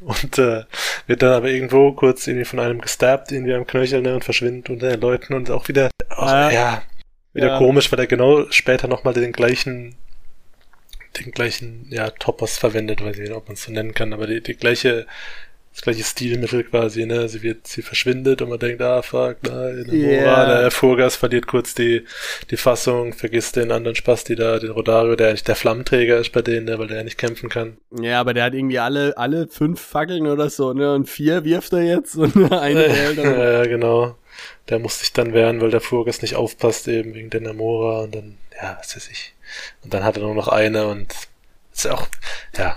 [0.01, 0.63] Und äh,
[1.07, 4.69] wird dann aber irgendwo kurz irgendwie von einem gestabbt, irgendwie am Knöchel ne, und verschwindet
[4.69, 6.51] unter den Leuten und auch wieder, auch, Ah.
[6.51, 6.81] ja,
[7.41, 7.57] wieder Ja.
[7.57, 9.95] komisch, weil er genau später nochmal den gleichen,
[11.19, 14.27] den gleichen, ja, Topos verwendet, weiß ich nicht, ob man es so nennen kann, aber
[14.27, 15.05] die, die gleiche,
[15.73, 19.85] das gleiche Stilmittel quasi, ne, sie wird, sie verschwindet und man denkt, ah, fuck, nein,
[19.91, 19.93] Ja.
[19.93, 20.61] yeah.
[20.61, 22.05] der Furgas verliert kurz die,
[22.51, 26.41] die Fassung, vergisst den anderen Spasti da, den Rodario, der eigentlich der Flammenträger ist bei
[26.41, 27.77] denen, ne, weil der ja nicht kämpfen kann.
[28.01, 30.93] Ja, aber der hat irgendwie alle, alle fünf Fackeln oder so, ne?
[30.93, 33.17] Und vier wirft er jetzt und eine hält.
[33.17, 34.15] Ja, genau.
[34.69, 38.15] Der muss sich dann wehren, weil der Furgas nicht aufpasst, eben wegen der Namora und
[38.15, 39.33] dann, ja, was weiß ich.
[39.83, 41.13] Und dann hat er nur noch eine und
[41.73, 42.07] ist auch,
[42.57, 42.75] ja.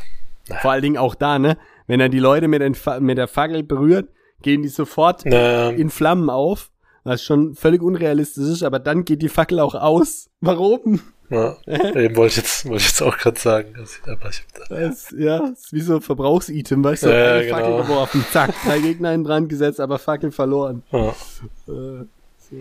[0.61, 1.57] Vor allen Dingen auch da, ne?
[1.87, 2.63] Wenn er die Leute mit,
[3.01, 4.09] mit der Fackel berührt,
[4.43, 6.71] gehen die sofort Na, in Flammen auf.
[7.05, 10.31] Was schon völlig unrealistisch ist, aber dann geht die Fackel auch aus.
[10.41, 11.01] Warum?
[11.33, 11.57] Ja,
[11.97, 13.75] eben wollte ich jetzt, wollte ich jetzt auch gerade sagen.
[14.07, 17.09] Aber ich Das, ja, ist wie so ein Verbrauchsitem, weißt du?
[17.09, 17.57] Ja, eine genau.
[17.57, 20.83] Fackel geworfen, zack, drei Gegner in Brand gesetzt, aber Fackel verloren.
[20.93, 21.09] ja.
[21.09, 22.05] Äh,
[22.51, 22.57] so,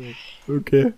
[0.48, 0.94] okay.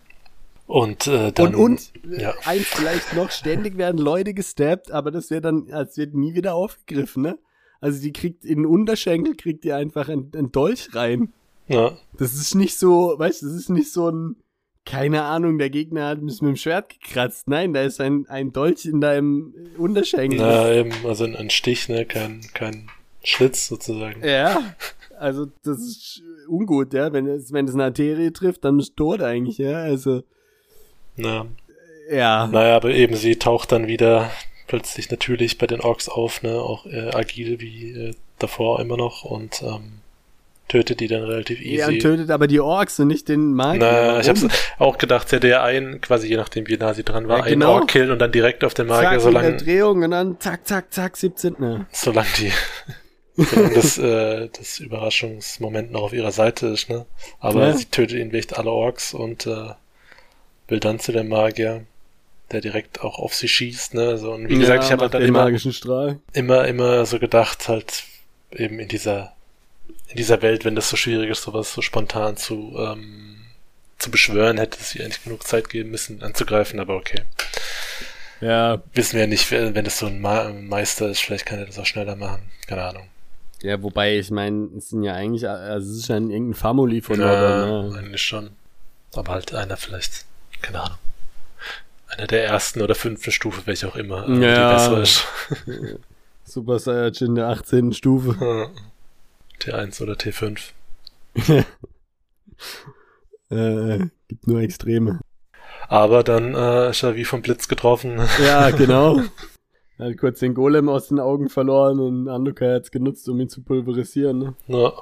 [0.67, 2.33] Und äh, dann, und, und ja.
[2.45, 6.55] eins vielleicht noch, ständig werden Leute gestappt, aber das wird dann, als wird nie wieder
[6.55, 7.37] aufgegriffen, ne?
[7.81, 11.33] Also die kriegt in den Unterschenkel, kriegt die einfach ein, ein Dolch rein.
[11.67, 14.37] ja, Das ist nicht so, weißt du, das ist nicht so ein,
[14.85, 17.47] keine Ahnung, der Gegner hat mich mit dem Schwert gekratzt.
[17.47, 20.39] Nein, da ist ein, ein Dolch in deinem Unterschenkel.
[20.39, 22.89] na, eben, also ein, Stich, ne, kein, kein
[23.23, 24.25] Schlitz sozusagen.
[24.25, 24.75] Ja,
[25.17, 27.13] also das ist ungut, ja.
[27.13, 29.77] Wenn es, wenn es eine Arterie trifft, dann bist du tot eigentlich, ja.
[29.77, 30.23] Also,
[31.15, 31.47] Na,
[32.11, 32.47] ja.
[32.47, 34.31] naja, aber eben, sie taucht dann wieder
[34.67, 39.23] plötzlich natürlich bei den Orks auf, ne, auch äh, agil wie äh, davor immer noch
[39.23, 40.02] und ähm,
[40.67, 41.75] tötet die dann relativ easy.
[41.79, 43.79] Ja, und tötet aber die Orks und nicht den Magier.
[43.81, 44.45] Na, ich hab's
[44.79, 47.59] auch gedacht, hätte ja einen, quasi je nachdem wie nah sie dran war, Ja, einen
[47.59, 47.73] genau.
[47.73, 50.91] Ork killen und dann direkt auf den Magier, Zack, solange, Drehung und dann zack, zack,
[50.93, 51.55] zack, 17.
[51.59, 51.85] Ne.
[51.91, 52.51] solange die,
[53.35, 57.05] solange das, äh, das Überraschungsmoment noch auf ihrer Seite ist, ne?
[57.39, 57.73] Aber Ja.
[57.77, 59.69] sie tötet ihn echt alle Orks und äh,
[60.69, 61.81] will dann zu dem Magier,
[62.51, 64.17] der direkt auch auf sie schießt, ne?
[64.17, 66.19] So, und wie gesagt, ich habe halt dann den immer, magischen Strahl.
[66.33, 68.03] immer, immer so gedacht, halt
[68.51, 69.33] eben in dieser
[70.13, 73.37] in dieser Welt, wenn das so schwierig ist, sowas so spontan zu, ähm,
[73.97, 77.23] zu beschwören, hätte es ihr eigentlich genug Zeit geben müssen, anzugreifen, aber okay.
[78.39, 78.83] Ja.
[78.93, 81.87] Wissen wir nicht, wenn das so ein, Ma Meister ist, vielleicht kann er das auch
[81.87, 82.43] schneller machen.
[82.67, 83.07] Keine Ahnung.
[83.63, 87.19] Ja, wobei, ich meine, es sind ja eigentlich, also es ist ja irgendein Family von
[87.19, 87.97] ja, Nordern, ne?
[87.97, 88.51] eigentlich schon.
[89.15, 90.25] Aber halt einer vielleicht,
[90.61, 90.97] keine Ahnung.
[92.07, 94.69] Einer der ersten oder fünften Stufe, welche auch immer, äh, ja.
[94.69, 95.25] die besser ist.
[96.43, 97.93] Super Saiyajin der 18.
[97.93, 98.69] Stufe.
[99.61, 100.71] T1 oder T5.
[103.49, 105.19] äh, gibt nur Extreme.
[105.87, 108.21] Aber dann äh, ist er wie vom Blitz getroffen.
[108.43, 109.21] Ja, genau.
[109.97, 113.39] Er hat kurz den Golem aus den Augen verloren und Anduka hat es genutzt, um
[113.39, 114.39] ihn zu pulverisieren.
[114.39, 114.55] Ne?
[114.67, 114.93] Ja.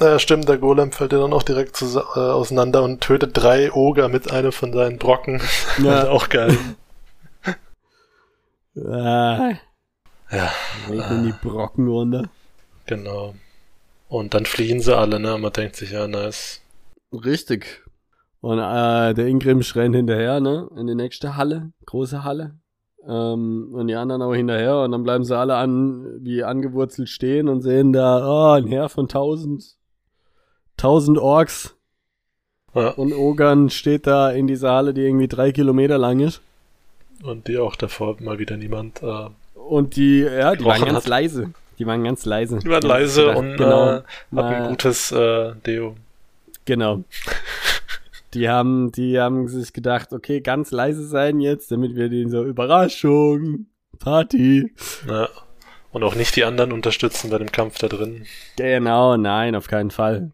[0.00, 3.70] Ja, stimmt, der Golem fällt ja dann auch direkt zu, äh, auseinander und tötet drei
[3.72, 5.40] Oger mit einem von seinen Brocken.
[5.82, 6.08] Ja.
[6.08, 6.56] auch geil.
[8.84, 9.52] ah.
[10.30, 10.50] Ja.
[10.88, 12.24] Regnen die Brocken runter.
[12.86, 13.34] Genau.
[14.12, 15.38] Und dann fliehen sie alle, ne?
[15.38, 16.60] Man denkt sich, ja, nice.
[17.14, 17.82] Richtig.
[18.42, 20.68] Und äh, der Ingrim rennt hinterher, ne?
[20.76, 22.58] In die nächste Halle, große Halle.
[23.08, 24.80] Ähm, und die anderen auch hinterher.
[24.80, 28.90] Und dann bleiben sie alle an, wie angewurzelt stehen und sehen da, oh, ein Heer
[28.90, 29.78] von tausend,
[30.76, 31.74] tausend Orks.
[32.74, 32.90] Ja.
[32.90, 36.42] Und Ogern steht da in dieser Halle, die irgendwie drei Kilometer lang ist.
[37.22, 39.02] Und die auch davor mal wieder niemand.
[39.02, 41.06] Äh, und die, ja, die waren ganz hat.
[41.06, 41.54] leise.
[41.78, 42.58] Die waren ganz leise.
[42.58, 44.02] Die waren leise gedacht, und genau, äh,
[44.36, 45.96] hatten ein gutes äh, Deo.
[46.64, 47.02] Genau.
[48.34, 52.42] Die haben, die haben sich gedacht, okay, ganz leise sein jetzt, damit wir den so
[52.44, 53.66] Überraschung,
[53.98, 54.72] Party.
[55.06, 55.28] Ja.
[55.90, 58.24] Und auch nicht die anderen unterstützen bei dem Kampf da drin.
[58.56, 60.32] Genau, nein, auf keinen Fall.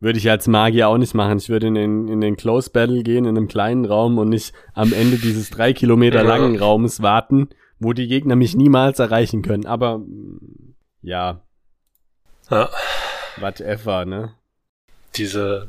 [0.00, 1.38] Würde ich als Magier auch nicht machen.
[1.38, 4.54] Ich würde in den, in den Close Battle gehen, in einem kleinen Raum und nicht
[4.72, 9.66] am Ende dieses drei Kilometer langen Raumes warten, wo die Gegner mich niemals erreichen können.
[9.66, 10.02] Aber,
[11.02, 11.40] ja.
[12.50, 12.70] Ja.
[13.38, 14.34] Whatever, ne?
[15.16, 15.68] Diese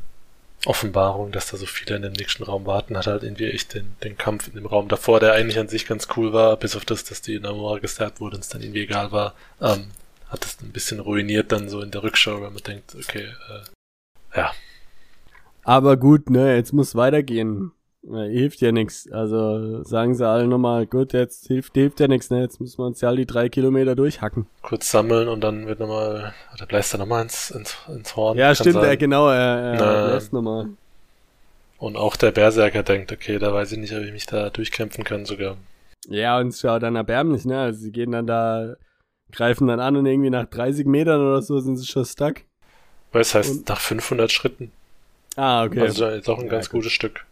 [0.66, 3.96] Offenbarung, dass da so viele in dem nächsten Raum warten, hat halt irgendwie echt den,
[4.04, 6.84] den Kampf in dem Raum davor, der eigentlich an sich ganz cool war, bis auf
[6.84, 9.88] das, dass die Namora gestartet wurde und es dann irgendwie egal war, ähm,
[10.28, 14.36] hat es ein bisschen ruiniert dann so in der Rückschau, weil man denkt, okay, äh,
[14.38, 14.52] ja.
[15.64, 17.72] Aber gut, ne, jetzt muss weitergehen.
[18.02, 19.10] Hilft ja nichts.
[19.12, 22.40] Also sagen sie alle nochmal, gut, jetzt hilft, hilft ja nichts, ne?
[22.40, 24.46] Jetzt müssen wir uns ja die drei Kilometer durchhacken.
[24.62, 28.38] Kurz sammeln und dann wird nochmal, oder bläst er nochmal ins, ins, ins Horn.
[28.38, 30.70] Ja, stimmt, er, genau, er, er bläst nochmal.
[31.78, 35.04] Und auch der Berserker denkt, okay, da weiß ich nicht, ob ich mich da durchkämpfen
[35.04, 35.56] kann sogar.
[36.08, 37.60] Ja, und es schaut dann erbärmlich, ne?
[37.60, 38.76] Also sie gehen dann da,
[39.30, 42.36] greifen dann an und irgendwie nach 30 Metern oder so sind sie schon stuck.
[43.12, 44.72] Weil es heißt, und nach 500 Schritten.
[45.36, 45.80] Ah, okay.
[45.80, 46.80] Also ist auch ein ja, ganz gut.
[46.80, 47.26] gutes Stück.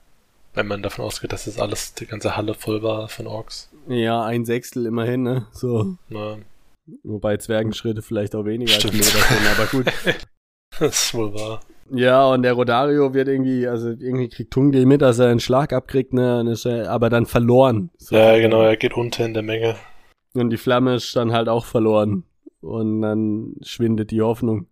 [0.59, 3.71] Wenn man davon ausgeht, dass das alles, die ganze Halle voll war von Orks.
[3.87, 5.47] Ja, ein Sechstel immerhin, ne?
[5.53, 5.95] So.
[6.09, 6.37] Na.
[7.05, 8.95] Wobei Zwergenschritte vielleicht auch weniger Stimmt.
[8.95, 9.87] als Meter sind, aber gut.
[10.81, 11.61] das ist wohl wahr.
[11.93, 15.73] Ja, und der Rodario wird irgendwie, also irgendwie kriegt Tungi mit, dass er einen Schlag
[15.73, 16.43] abkriegt, ne,
[16.89, 17.91] aber dann verloren.
[17.97, 18.17] So.
[18.17, 19.77] Ja, genau, er geht unter in der Menge.
[20.35, 22.25] Und die Flamme ist dann halt auch verloren.
[22.63, 24.67] Und dann schwindet die Hoffnung.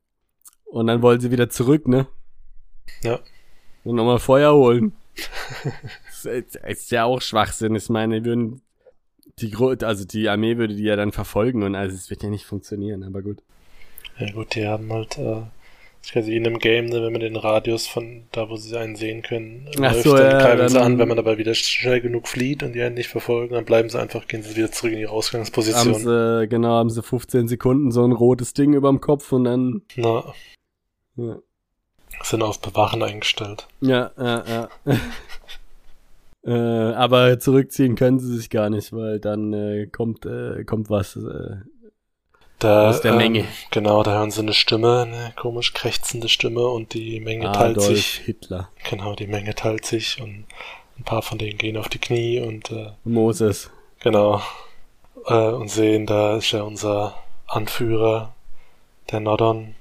[0.64, 2.08] Und dann wollen sie wieder zurück, ne?
[3.04, 3.20] Ja.
[3.84, 4.92] Und nochmal Feuer holen
[6.24, 7.74] das ist ja auch Schwachsinn.
[7.74, 8.62] Ich meine, würden
[9.38, 12.46] die also die Armee würde die ja dann verfolgen und also es wird ja nicht
[12.46, 13.42] funktionieren, aber gut.
[14.18, 15.42] Ja gut, die haben halt, äh,
[16.02, 18.96] ich weiß in einem Game, ne, wenn man den Radius von da, wo sie einen
[18.96, 22.00] sehen können, Ach läuft, so, dann ja, greifen sie an, wenn man aber wieder schnell
[22.00, 24.92] genug flieht und die einen nicht verfolgen, dann bleiben sie einfach, gehen sie wieder zurück
[24.92, 25.94] in die Ausgangsposition.
[25.94, 29.82] Haben sie, genau, haben sie 15 Sekunden so ein rotes Ding überm Kopf und dann.
[29.96, 30.32] Na.
[31.16, 31.38] Ja.
[32.22, 33.66] Sind auf Bewachen eingestellt.
[33.80, 34.68] Ja, ja, ja.
[36.90, 41.16] äh, aber zurückziehen können sie sich gar nicht, weil dann äh, kommt, äh, kommt was
[41.16, 41.56] äh,
[42.58, 43.44] da, aus der ähm, Menge.
[43.70, 47.80] Genau, da hören sie eine Stimme, eine komisch krächzende Stimme und die Menge Adolf teilt
[47.82, 48.06] sich.
[48.24, 48.70] Hitler.
[48.88, 50.46] Genau, die Menge teilt sich und
[50.98, 53.70] ein paar von denen gehen auf die Knie und äh, Moses.
[54.00, 54.40] Genau.
[55.26, 57.14] Äh, und sehen, da ist ja unser
[57.46, 58.34] Anführer,
[59.10, 59.74] der Nodon.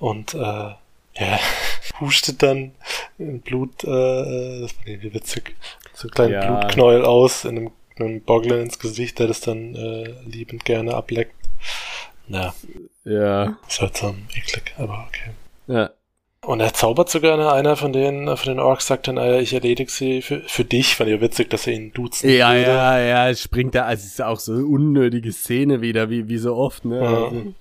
[0.00, 0.70] Und äh,
[1.16, 1.38] ja,
[2.00, 2.72] hustet dann
[3.18, 5.54] Blut, äh, das war irgendwie witzig,
[5.92, 6.60] so ein kleinen ja.
[6.60, 11.34] Blutknäuel aus in einem, einem Boglin ins Gesicht, der das dann äh, liebend gerne ableckt.
[12.26, 12.54] Na.
[13.04, 13.58] Ja.
[13.68, 15.30] Ist halt so eklig, aber okay.
[15.66, 15.90] Ja.
[16.44, 19.90] Und er zaubert sogar einer von den, von den Orks, sagt dann, äh, ich erledige
[19.90, 20.94] sie für, für dich.
[20.96, 22.62] Fand ich witzig, dass er ihn duzen Ja, würde.
[22.66, 26.28] ja, ja, es springt da, also es ist auch so eine unnötige Szene wieder, wie,
[26.28, 27.00] wie so oft, ne?
[27.00, 27.24] Ja.
[27.24, 27.54] Also,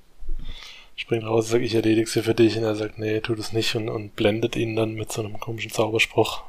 [0.96, 2.58] springt raus und sagt, ich erledige sie für dich.
[2.58, 5.40] Und er sagt, nee, tu das nicht und, und blendet ihn dann mit so einem
[5.40, 6.44] komischen Zauberspruch.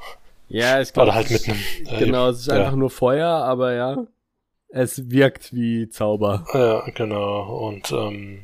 [0.49, 1.09] Ja, ich glaube.
[1.09, 1.59] Oder halt mit einem.
[1.87, 2.55] Äh, genau, es ist ja.
[2.55, 4.07] einfach nur Feuer, aber ja.
[4.69, 6.45] Es wirkt wie Zauber.
[6.53, 7.69] Ja, genau.
[7.69, 8.41] Und ähm,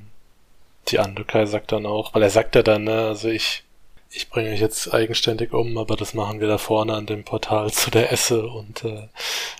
[0.88, 3.64] die Andokai sagt dann auch, weil er sagt ja dann, ne, also ich,
[4.10, 7.72] ich bringe euch jetzt eigenständig um, aber das machen wir da vorne an dem Portal
[7.72, 8.46] zu der Esse.
[8.46, 9.08] Und äh,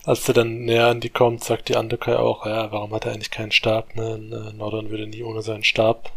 [0.04, 3.12] als er dann näher an die kommt, sagt die Andokai auch, ja, warum hat er
[3.12, 3.96] eigentlich keinen Stab?
[3.96, 4.52] Ne?
[4.52, 6.12] Äh, Nordern würde nie ohne seinen Stab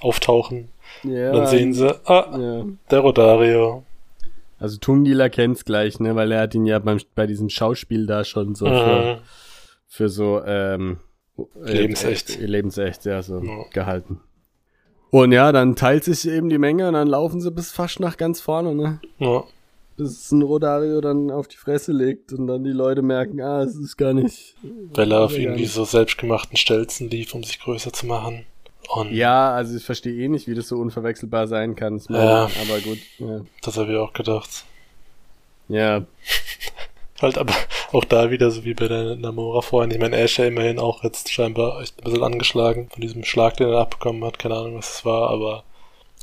[0.00, 0.68] auftauchen.
[1.02, 2.64] Ja, dann sehen sie, ah, ja.
[2.90, 3.84] der Rodario.
[4.58, 8.24] Also Tungdila kennt's gleich, ne, weil er hat ihn ja beim, bei diesem Schauspiel da
[8.24, 8.70] schon so mhm.
[8.70, 9.22] für,
[9.86, 10.98] für so ähm,
[11.62, 13.64] lebensecht, äh, lebensecht, ja, so ja.
[13.72, 14.20] gehalten.
[15.10, 18.16] Und ja, dann teilt sich eben die Menge und dann laufen sie bis fast nach
[18.16, 19.00] ganz vorne, ne?
[19.18, 19.44] Ja.
[19.96, 23.74] Bis ein Rodario dann auf die Fresse legt und dann die Leute merken, ah, es
[23.74, 24.54] ist gar nicht.
[24.94, 28.46] Weil er auf irgendwie so selbstgemachten Stelzen lief, um sich größer zu machen.
[28.92, 32.00] Und ja, also ich verstehe eh nicht, wie das so unverwechselbar sein kann.
[32.08, 32.98] Meine, ja, aber gut.
[33.18, 33.42] Ja.
[33.62, 34.64] Das habe ich auch gedacht.
[35.68, 36.02] Ja.
[37.22, 37.54] halt aber
[37.92, 39.92] auch da wieder, so wie bei der Namora vorhin.
[39.92, 43.56] Ich meine, ist ja immerhin auch jetzt scheinbar echt ein bisschen angeschlagen von diesem Schlag,
[43.58, 44.40] den er abbekommen hat.
[44.40, 45.62] Keine Ahnung, was es war, aber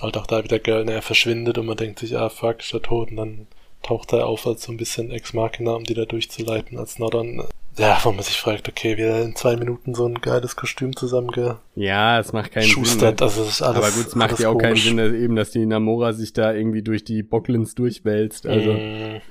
[0.01, 2.81] halt auch da wieder Girl, er verschwindet und man denkt sich, ah, fuck, ist er
[2.81, 3.11] tot.
[3.11, 3.47] Und dann
[3.81, 7.43] taucht er auf als so ein bisschen Ex-Machina, um die da durchzuleiten, als Nordern
[7.77, 10.95] ja, wo man sich fragt, okay, wie er in zwei Minuten so ein geiles Kostüm
[10.95, 11.59] zusammenge...
[11.75, 13.27] Ja, es macht keinen Schustert, Sinn.
[13.27, 14.85] Also ist alles, Aber gut, es macht ja auch komisch.
[14.85, 18.47] keinen Sinn, dass eben, dass die Namora sich da irgendwie durch die Bocklins durchwälzt.
[18.47, 18.73] Also.
[18.73, 19.21] Mm.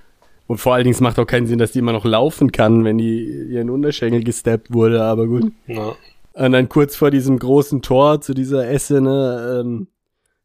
[0.47, 2.85] Und vor allen Dingen, es macht auch keinen Sinn, dass die immer noch laufen kann,
[2.85, 5.53] wenn die ihren Unterschenkel gesteppt wurde, aber gut.
[5.67, 5.97] Ja.
[6.35, 9.89] Und dann kurz vor diesem großen Tor zu dieser Esse, ne, ähm,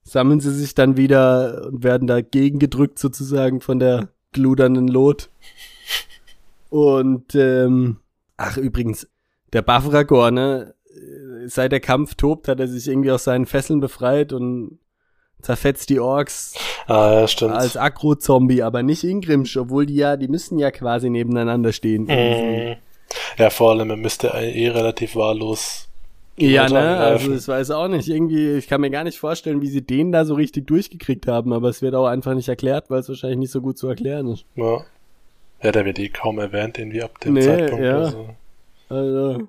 [0.04, 5.30] sammeln sie sich dann wieder und werden dagegen gedrückt sozusagen von der gludernden Lot.
[6.72, 7.98] Und ähm,
[8.38, 9.06] ach übrigens,
[9.52, 10.74] der Bafragor, ne,
[11.46, 14.80] seit der Kampf tobt, hat er sich irgendwie aus seinen Fesseln befreit und
[15.42, 16.54] zerfetzt die Orks
[16.88, 17.56] ah, ja, stimmt.
[17.56, 22.06] als Agro-Zombie, aber nicht Ingrimsch, obwohl die ja, die müssen ja quasi nebeneinander stehen.
[22.06, 22.78] Mm.
[23.38, 25.90] Ja, vor allem, er müsste eh relativ wahllos.
[26.38, 29.68] Ja, ne, also ich weiß auch nicht, irgendwie, ich kann mir gar nicht vorstellen, wie
[29.68, 33.02] sie den da so richtig durchgekriegt haben, aber es wird auch einfach nicht erklärt, weil
[33.02, 34.46] es wahrscheinlich nicht so gut zu erklären ist.
[34.56, 34.86] Ja.
[35.64, 37.84] Ja, der wird eh kaum erwähnt, irgendwie ab dem nee, Zeitpunkt.
[37.84, 37.98] Ja.
[37.98, 38.36] Also.
[38.90, 39.48] also.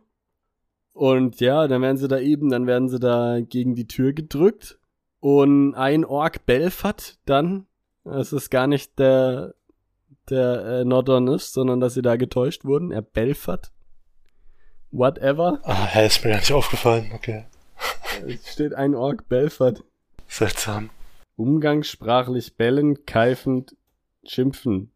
[0.92, 4.78] Und ja, dann werden sie da eben, dann werden sie da gegen die Tür gedrückt.
[5.20, 7.66] Und ein Ork belfert dann.
[8.04, 9.54] Es ist gar nicht der,
[10.28, 12.90] der äh, Nordon ist, sondern dass sie da getäuscht wurden.
[12.90, 13.72] Er belfert.
[14.90, 15.60] Whatever.
[15.62, 17.46] Ah, er ist mir gar nicht aufgefallen, okay.
[18.26, 19.84] Es steht ein Ork belfert.
[20.28, 20.90] Seltsam.
[21.36, 23.74] Umgangssprachlich bellen, keifend,
[24.24, 24.91] schimpfen.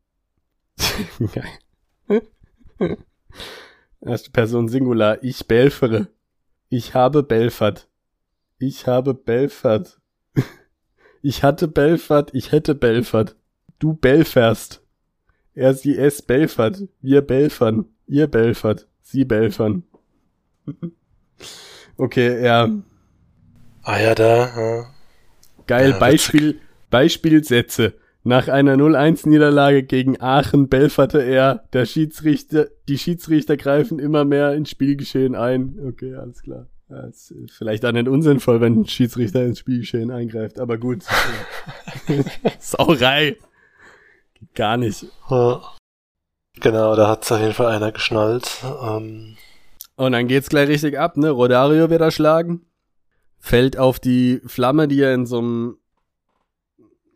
[4.01, 5.23] Erste Person Singular.
[5.23, 6.09] Ich belfere.
[6.69, 7.89] Ich habe belfert.
[8.59, 10.01] Ich habe belfert.
[11.23, 12.31] Ich hatte belfert.
[12.35, 13.37] Ich hätte belfert.
[13.79, 14.83] Du belferst.
[15.55, 16.83] Er, sie, es belfert.
[17.01, 17.87] Wir belfern.
[18.07, 18.87] Ihr belfert.
[19.03, 19.85] Sie belfern.
[21.97, 22.71] okay, ja.
[23.83, 24.57] Ah ja, da.
[24.57, 24.95] Ja.
[25.67, 26.61] Geil, ja, Beispiel,
[26.91, 27.95] Beispielsätze.
[28.27, 34.71] Nach einer 0-1-Niederlage gegen Aachen belferte er, der Schiedsrichter, die Schiedsrichter greifen immer mehr ins
[34.71, 35.79] Spielgeschehen ein.
[35.87, 36.67] Okay, alles klar.
[36.89, 41.05] Ja, ist vielleicht auch nicht unsinnvoll, wenn ein Schiedsrichter ins Spielgeschehen eingreift, aber gut.
[42.59, 43.37] Sauerei.
[44.57, 45.07] Gar nicht.
[45.29, 48.61] Genau, da hat's auf jeden Fall einer geschnallt.
[48.83, 49.37] Ähm.
[49.95, 51.31] Und dann geht's gleich richtig ab, ne?
[51.31, 52.67] Rodario wird erschlagen.
[53.39, 55.79] Fällt auf die Flamme, die er in so einem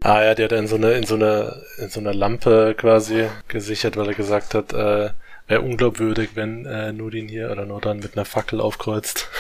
[0.03, 3.29] Ah ja, der hat in so eine, in so eine, in so einer Lampe quasi
[3.49, 5.11] gesichert, weil er gesagt hat, äh,
[5.47, 9.29] wäre unglaubwürdig, wenn äh, Nudin hier oder Nordran mit einer Fackel aufkreuzt.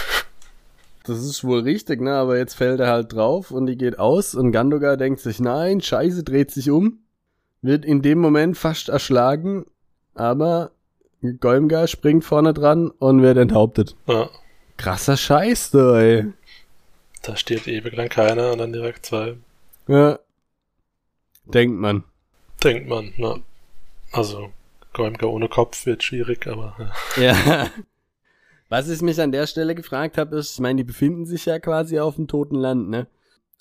[1.04, 2.12] Das ist wohl richtig, ne?
[2.12, 5.80] Aber jetzt fällt er halt drauf und die geht aus und Gandogar denkt sich, nein,
[5.80, 6.98] scheiße, dreht sich um,
[7.62, 9.64] wird in dem Moment fast erschlagen,
[10.14, 10.72] aber
[11.40, 13.96] Golmgar springt vorne dran und wird enthauptet.
[14.06, 14.28] Ja.
[14.76, 16.26] Krasser Scheiß, du, ey.
[17.22, 19.36] Da steht ewig lang keiner und dann direkt zwei.
[19.88, 20.18] Ja.
[21.52, 22.04] Denkt man.
[22.62, 23.42] Denkt man, ne?
[24.12, 24.50] Also,
[24.92, 26.92] Goemka ohne Kopf wird schwierig, aber.
[27.16, 27.22] Ja.
[27.22, 27.70] ja.
[28.68, 31.58] Was ich mich an der Stelle gefragt habe, ist, ich meine, die befinden sich ja
[31.58, 33.08] quasi auf dem toten Land, ne?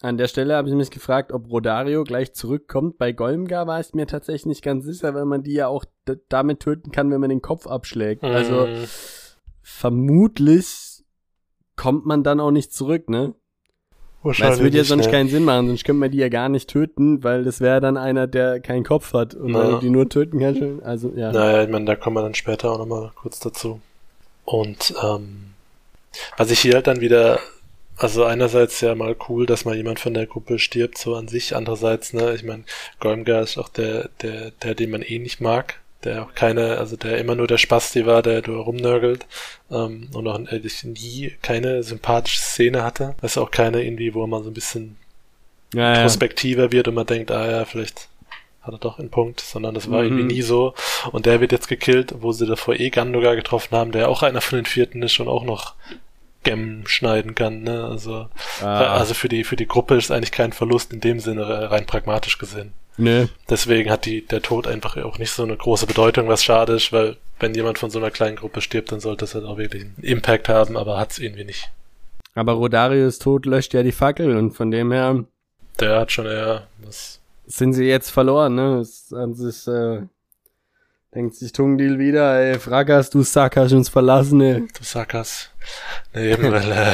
[0.01, 2.97] An der Stelle habe ich mich gefragt, ob Rodario gleich zurückkommt.
[2.97, 5.83] Bei Golmgar war ich mir tatsächlich nicht ganz sicher, weil man die ja auch
[6.29, 8.23] damit töten kann, wenn man den Kopf abschlägt.
[8.23, 8.27] Mm.
[8.27, 8.67] Also
[9.61, 11.03] vermutlich
[11.75, 13.33] kommt man dann auch nicht zurück, ne?
[14.21, 14.57] Wahrscheinlich.
[14.57, 15.11] Das würde ja sonst ne?
[15.11, 17.95] keinen Sinn machen, sonst könnte man die ja gar nicht töten, weil das wäre dann
[17.95, 19.79] einer, der keinen Kopf hat und naja.
[19.79, 20.81] die nur töten kann.
[20.83, 21.31] Also, ja.
[21.31, 23.79] Naja, ich meine, da kommen wir dann später auch nochmal kurz dazu.
[24.43, 25.53] Und ähm,
[26.37, 27.39] was ich hier halt dann wieder,
[27.95, 31.55] also einerseits ja mal cool, dass mal jemand von der Gruppe stirbt, so an sich,
[31.55, 32.63] andererseits, ne, ich meine,
[32.99, 35.79] Golmgar ist auch der, der, der, den man eh nicht mag.
[36.03, 39.25] Der auch keine, also der immer nur der Spasti war, der nur rumnörgelt
[39.69, 43.15] ähm, und auch äh, nie keine sympathische Szene hatte.
[43.21, 44.97] Weißt du, auch keine irgendwie, wo man so ein bisschen
[45.73, 46.71] ja, prospektiver ja.
[46.71, 48.07] wird und man denkt, ah ja, vielleicht
[48.61, 50.05] hat er doch einen Punkt, sondern das war mhm.
[50.05, 50.73] irgendwie nie so.
[51.11, 54.41] Und der wird jetzt gekillt, wo sie davor eh Gandogar getroffen haben, der auch einer
[54.41, 55.75] von den Vierten ist und auch noch
[56.43, 57.63] Gem schneiden kann.
[57.63, 57.85] Ne?
[57.85, 58.27] Also,
[58.61, 58.95] ah.
[58.95, 62.37] also für die für die Gruppe ist eigentlich kein Verlust in dem Sinne rein pragmatisch
[62.37, 62.73] gesehen.
[62.99, 63.29] Nee.
[63.49, 66.91] Deswegen hat die der Tod einfach auch nicht so eine große Bedeutung, was schade ist,
[66.91, 69.83] weil wenn jemand von so einer kleinen Gruppe stirbt, dann sollte es halt auch wirklich
[69.83, 71.71] einen Impact haben, aber hat es irgendwie nicht.
[72.35, 75.23] Aber Rodarius Tod löscht ja die Fackel und von dem her.
[75.79, 77.21] Der hat schon eher was.
[77.47, 78.79] Sind sie jetzt verloren, ne?
[78.79, 80.01] Es, ist, äh,
[81.15, 84.67] Denkt sich Tungdil wieder, ey, Fragas, du Sack hast uns verlassen, ey.
[84.77, 85.49] Du Sackers.
[86.13, 86.93] Nee, eben, weil, äh,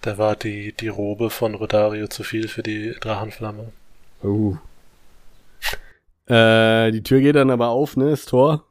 [0.00, 3.72] da war die, die Robe von Rodario zu viel für die Drachenflamme.
[4.24, 4.56] Uh.
[6.30, 8.64] Äh, die Tür geht dann aber auf, ne, das Tor.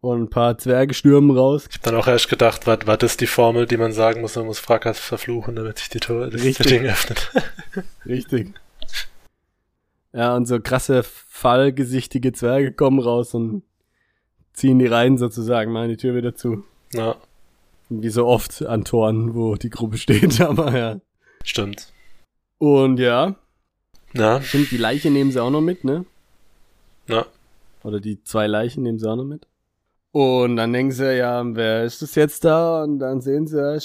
[0.00, 1.66] Und ein paar Zwerge stürmen raus.
[1.68, 4.34] Ich hab dann auch erst gedacht, was, was ist die Formel, die man sagen muss,
[4.34, 6.66] man muss Frakas verfluchen, damit sich die Tür, das Richtig.
[6.66, 7.30] Ding öffnet.
[8.06, 8.54] Richtig.
[10.12, 13.62] Ja, und so krasse fallgesichtige Zwerge kommen raus und
[14.52, 16.64] ziehen die rein sozusagen, machen die Tür wieder zu.
[16.92, 17.16] Ja.
[17.88, 21.00] Wie so oft an Toren, wo die Gruppe steht, aber ja.
[21.44, 21.92] Stimmt.
[22.58, 23.36] Und ja.
[24.14, 24.42] Ja.
[24.42, 26.04] Stimmt, die Leiche nehmen sie auch noch mit, ne?
[27.08, 27.26] Ja.
[27.82, 29.46] Oder die zwei Leichen nehmen sie auch noch mit.
[30.12, 32.82] Und dann denken sie, ja, wer ist das jetzt da?
[32.82, 33.78] Und dann sehen sie,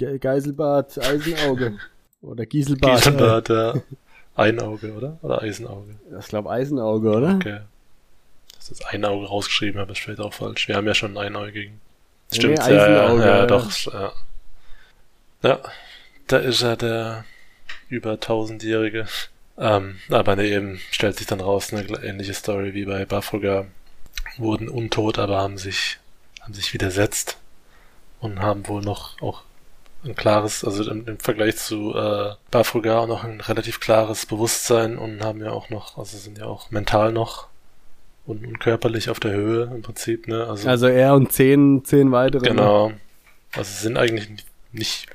[0.00, 1.78] ja, Geiselbart Eisenauge.
[2.20, 2.96] Oder Gieselbart.
[2.96, 3.74] Gieselbart, ja.
[4.34, 5.18] Einauge, oder?
[5.22, 5.98] Oder Eisenauge?
[6.20, 7.34] Ich glaube Eisenauge, oder?
[7.36, 7.60] Okay
[8.68, 10.68] das ein Auge rausgeschrieben habe, ist vielleicht auch falsch.
[10.68, 11.80] Wir haben ja schon einen Einäugigen.
[12.32, 14.12] Stimmt, nee, ja, ja, doch, ja.
[15.42, 15.60] Ja,
[16.26, 17.24] da ist er der
[17.88, 19.06] über tausendjährige.
[19.58, 23.66] Ähm, aber ne, eben stellt sich dann raus, eine ähnliche Story wie bei Bafroga.
[24.36, 25.98] Wurden untot, aber haben sich,
[26.40, 27.38] haben sich widersetzt
[28.20, 29.42] und haben wohl noch auch
[30.04, 34.96] ein klares, also im, im Vergleich zu äh, Bafroga auch noch ein relativ klares Bewusstsein
[34.96, 37.48] und haben ja auch noch, also sind ja auch mental noch
[38.26, 40.46] und, und körperlich auf der Höhe im Prinzip, ne?
[40.46, 42.42] Also, also er und zehn, zehn weitere.
[42.42, 42.48] Ne?
[42.50, 42.90] Genau.
[42.90, 43.00] Ne?
[43.52, 44.28] Also sind eigentlich
[44.70, 45.06] nicht,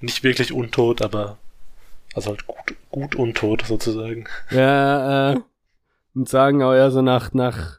[0.00, 1.38] nicht wirklich untot, aber
[2.18, 4.24] also halt gut, gut untot sozusagen.
[4.50, 5.40] Ja, äh,
[6.14, 7.78] und sagen auch ja so nach, nach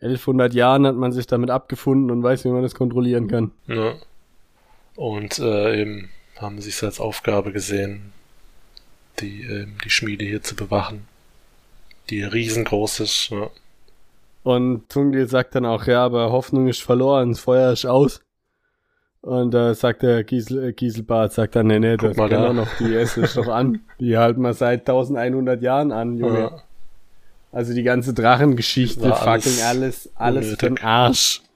[0.00, 3.52] 1100 Jahren hat man sich damit abgefunden und weiß, wie man das kontrollieren kann.
[3.66, 3.94] Ja.
[4.94, 8.12] Und äh, eben haben sie es als Aufgabe gesehen,
[9.20, 11.06] die, äh, die Schmiede hier zu bewachen,
[12.10, 13.30] die riesengroß ist.
[13.30, 13.50] Ja.
[14.42, 18.20] Und Tungdil sagt dann auch, ja, aber Hoffnung ist verloren, das Feuer ist aus.
[19.26, 22.48] Und da äh, sagt der Giesel, äh, Gieselbart, sagt dann, nee, nee, das kann da.
[22.48, 23.80] auch noch, die essen ist doch an.
[23.98, 26.38] Die halten wir seit 1100 Jahren an, Junge.
[26.38, 26.62] Ja.
[27.50, 31.42] Also die ganze Drachengeschichte, fucking alles, alles für den Arsch.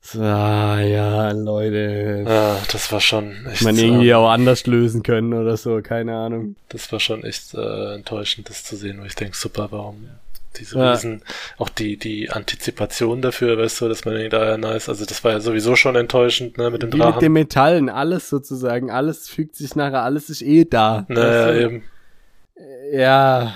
[0.00, 2.24] So, ja, Leute.
[2.26, 3.60] Ja, das war schon echt.
[3.60, 6.56] Man irgendwie auch anders lösen können oder so, keine Ahnung.
[6.70, 10.08] Das war schon echt äh, enttäuschend, das zu sehen, wo ich denke, super, warum
[10.58, 10.92] diese ja.
[10.92, 11.22] riesen,
[11.56, 15.22] auch die, die Antizipation dafür, weißt du, dass man denkt, ah ja, nice, also das
[15.24, 17.14] war ja sowieso schon enttäuschend, ne, mit dem Wie Drachen.
[17.14, 21.06] mit den Metallen, alles sozusagen, alles fügt sich nachher, alles ist eh da.
[21.08, 21.60] Naja, du?
[21.60, 21.82] eben.
[22.92, 23.54] Ja.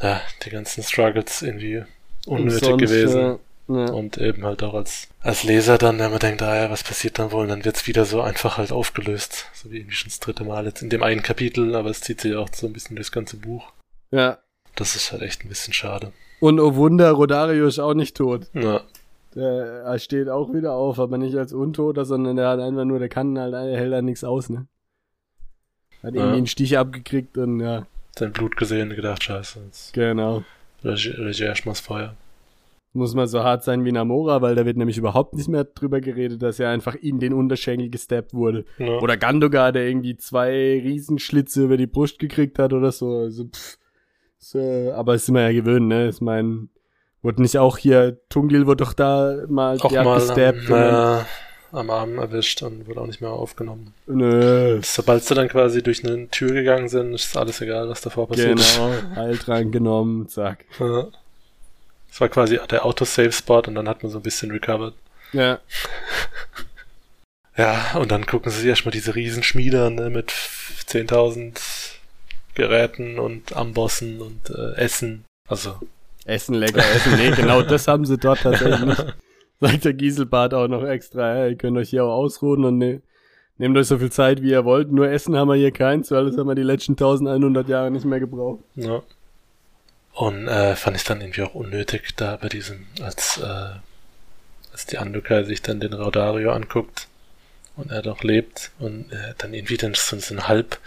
[0.00, 1.84] Ja, die ganzen Struggles irgendwie
[2.26, 3.20] unnötig sonst, gewesen.
[3.20, 3.38] Ja.
[3.68, 3.86] Ja.
[3.92, 7.18] Und eben halt auch als, als Leser dann, wenn man denkt, ah ja, was passiert
[7.18, 7.42] dann wohl?
[7.44, 9.46] Und dann wird's wieder so einfach halt aufgelöst.
[9.54, 12.20] So wie irgendwie schon das dritte Mal jetzt in dem einen Kapitel, aber es zieht
[12.20, 13.72] sich auch so ein bisschen durchs ganze Buch.
[14.10, 14.38] Ja,
[14.76, 16.12] das ist halt echt ein bisschen schade.
[16.40, 18.48] Und oh Wunder, Rodario ist auch nicht tot.
[18.54, 18.80] Ja.
[19.34, 23.08] Der steht auch wieder auf, aber nicht als Untoter, sondern der hat einfach nur, der
[23.08, 24.66] kann halt, der hält da nichts aus, ne?
[26.02, 26.20] Hat ja.
[26.20, 27.86] irgendwie einen Stich abgekriegt und ja.
[28.18, 29.60] Sein Blut gesehen und gedacht, scheiße.
[29.64, 30.42] Jetzt genau.
[30.84, 32.14] Regie erstmal das Feuer.
[32.92, 36.02] Muss mal so hart sein wie Namora, weil da wird nämlich überhaupt nicht mehr drüber
[36.02, 38.66] geredet, dass er einfach in den Unterschenkel gesteppt wurde.
[38.76, 38.98] Ja.
[38.98, 43.16] Oder Gandogar, der irgendwie zwei Riesenschlitze über die Brust gekriegt hat oder so.
[43.16, 43.78] Also, pff.
[44.44, 46.08] So, aber es ist immer ja gewöhnt, ne?
[46.08, 46.66] Ich meine,
[47.22, 50.68] wurde nicht auch hier, Tungdil wurde doch da mal, auch mal gestappt.
[50.68, 51.26] Naja,
[51.70, 53.94] am Arm erwischt und wurde auch nicht mehr aufgenommen.
[54.06, 54.80] Nö.
[54.82, 58.58] Sobald sie dann quasi durch eine Tür gegangen sind, ist alles egal, was davor passiert.
[58.58, 58.92] Genau,
[59.46, 60.64] halt genommen, zack.
[60.80, 61.06] Ja.
[62.08, 64.94] Das war quasi der Autosave-Spot und dann hat man so ein bisschen recovered.
[65.32, 65.60] Ja.
[67.54, 71.81] Ja, und dann gucken sie sich erstmal diese Riesenschmiede an, ne, mit 10.000
[72.54, 75.24] Geräten und Ambossen und äh, Essen.
[75.48, 75.76] Also.
[76.24, 77.16] Essen, lecker Essen.
[77.16, 79.04] Nee, genau das haben sie dort tatsächlich nicht.
[79.60, 83.00] Sagt der Gieselbart auch noch extra, ja, ihr könnt euch hier auch ausruhen und ne,
[83.58, 84.90] nehmt euch so viel Zeit, wie ihr wollt.
[84.90, 88.04] Nur Essen haben wir hier keins, weil das haben wir die letzten 1100 Jahre nicht
[88.04, 88.60] mehr gebraucht.
[88.74, 89.02] Ja.
[90.14, 93.76] Und äh, fand ich dann irgendwie auch unnötig da bei diesem, als, äh,
[94.72, 97.08] als die Andukai sich dann den Raudario anguckt
[97.76, 100.78] und er doch lebt und äh, dann irgendwie dann so, so ein halb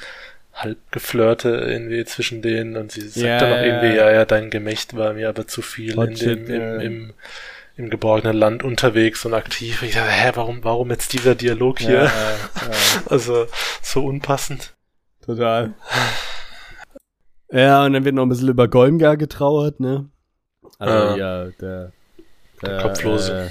[0.55, 4.09] halb geflirte irgendwie zwischen denen und sie sagt Ja, dann noch ja, irgendwie, ja.
[4.09, 6.77] ja, ja, dein Gemächt war mir aber zu viel in dem, im, ja.
[6.77, 7.13] im,
[7.75, 9.83] im geborgenen Land unterwegs und aktiv.
[9.83, 12.03] Ich dachte, hä, warum, warum jetzt dieser Dialog hier?
[12.03, 12.11] Ja, ja,
[13.09, 13.47] Also,
[13.81, 14.73] so unpassend.
[15.25, 15.73] total.
[17.51, 20.09] Ja, und dann wird noch ein bisschen über Golmgar getrauert, ne?
[20.79, 21.91] Also, ja, der,
[22.65, 23.45] Der Kopflose.
[23.47, 23.49] Äh,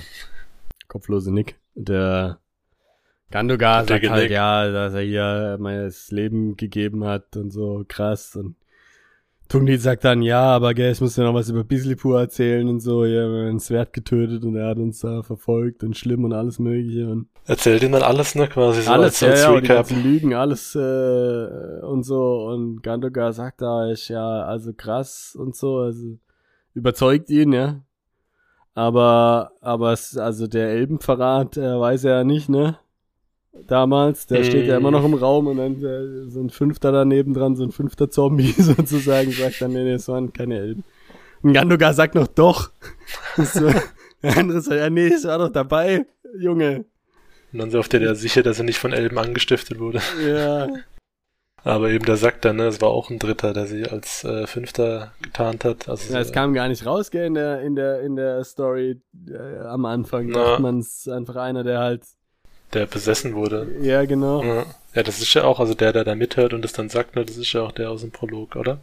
[0.88, 1.57] kopflose Nick.
[1.74, 2.38] Der
[3.31, 8.37] Gandogar sagt halt, ja, dass er hier mein Leben gegeben hat und so, krass.
[8.37, 8.57] Und
[9.49, 12.81] Tungli sagt dann, ja, aber gell, ich muss dir noch was über Bislipur erzählen und
[12.81, 16.25] so, ja, wir haben ein Schwert getötet und er hat uns da verfolgt und schlimm
[16.25, 19.43] und alles mögliche und Erzählt ihm dann alles, ne, quasi so alles, als, ja, als
[19.43, 19.91] ja, Recap.
[19.91, 22.47] Lügen, alles äh, und so.
[22.47, 26.18] Und Gandogar sagt da, ich ja, also krass und so, also
[26.72, 27.83] überzeugt ihn, ja.
[28.72, 32.79] Aber, aber es, also der Elbenverrat, äh, weiß er ja nicht, ne?
[33.66, 34.80] Damals, der steht ja Mm.
[34.80, 38.11] immer noch im Raum und dann äh, so ein Fünfter daneben dran, so ein fünfter
[38.11, 40.84] Zombie sozusagen, sagt dann, nee, nee, es waren keine Elben.
[41.42, 42.70] Und Gandogar sagt noch, doch.
[43.36, 43.70] so,
[44.22, 46.07] der andere sagt, ja, nee, ich war doch dabei,
[46.38, 46.84] Junge.
[47.52, 50.00] Und dann so auf der der sicher, dass er nicht von Elben angestiftet wurde.
[50.26, 50.68] Ja,
[51.66, 54.46] Aber eben der sagt dann, ne, es war auch ein Dritter, der sich als äh,
[54.46, 55.88] Fünfter getarnt hat.
[55.88, 59.00] Also Ja, es kam gar nicht raus, gell, in der, in der, in der Story
[59.30, 60.26] äh, am Anfang.
[60.26, 60.59] Na.
[60.59, 62.02] Man, es ist einfach einer, der halt,
[62.75, 63.68] der besessen wurde.
[63.81, 64.43] ja, genau.
[64.43, 64.66] Ja.
[64.95, 67.25] ja, das ist ja auch, also der, der da mithört und das dann sagt, ne,
[67.25, 68.81] das ist ja auch der aus dem Prolog, oder?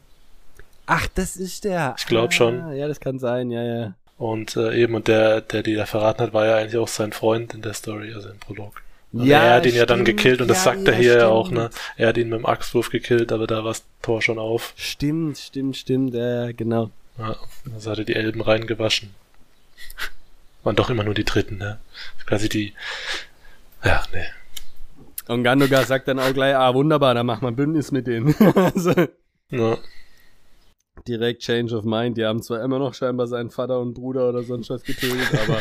[0.86, 1.96] Ach, das ist der.
[1.98, 2.60] Ich glaub schon.
[2.62, 3.94] Ah, Ja, das kann sein, ja, ja.
[4.18, 7.12] Und äh, eben, und der, der die da verraten hat, war ja eigentlich auch sein
[7.12, 8.82] Freund in der Story, also im Prolog.
[9.14, 10.18] Und Ja, er hat ihn ja dann stimmt.
[10.18, 11.32] gekillt und das Ja, sagt er ja, hier ja stimmt.
[11.32, 11.70] auch, ne?
[11.98, 14.74] Er hat ihn mit dem Axtwurf gekillt, aber da war das Tor schon auf.
[14.76, 16.92] Stimmt, stimmt, stimmt, ja, genau.
[17.18, 17.36] Ja,
[17.74, 19.12] also hat er die Elben reingewaschen.
[20.64, 21.80] Waren doch immer nur die Dritten, ne?
[22.26, 22.74] Quasi die.
[23.84, 24.26] Ja, nee.
[25.28, 28.36] Und Gandogar sagt dann auch gleich, ah, wunderbar, dann machen wir ein Bündnis mit denen.
[28.56, 28.94] also,
[29.50, 29.78] Ja,
[31.08, 32.18] direkt Change of Mind.
[32.18, 35.60] Die haben zwar immer noch scheinbar seinen Vater und Bruder oder sonst was getötet, aber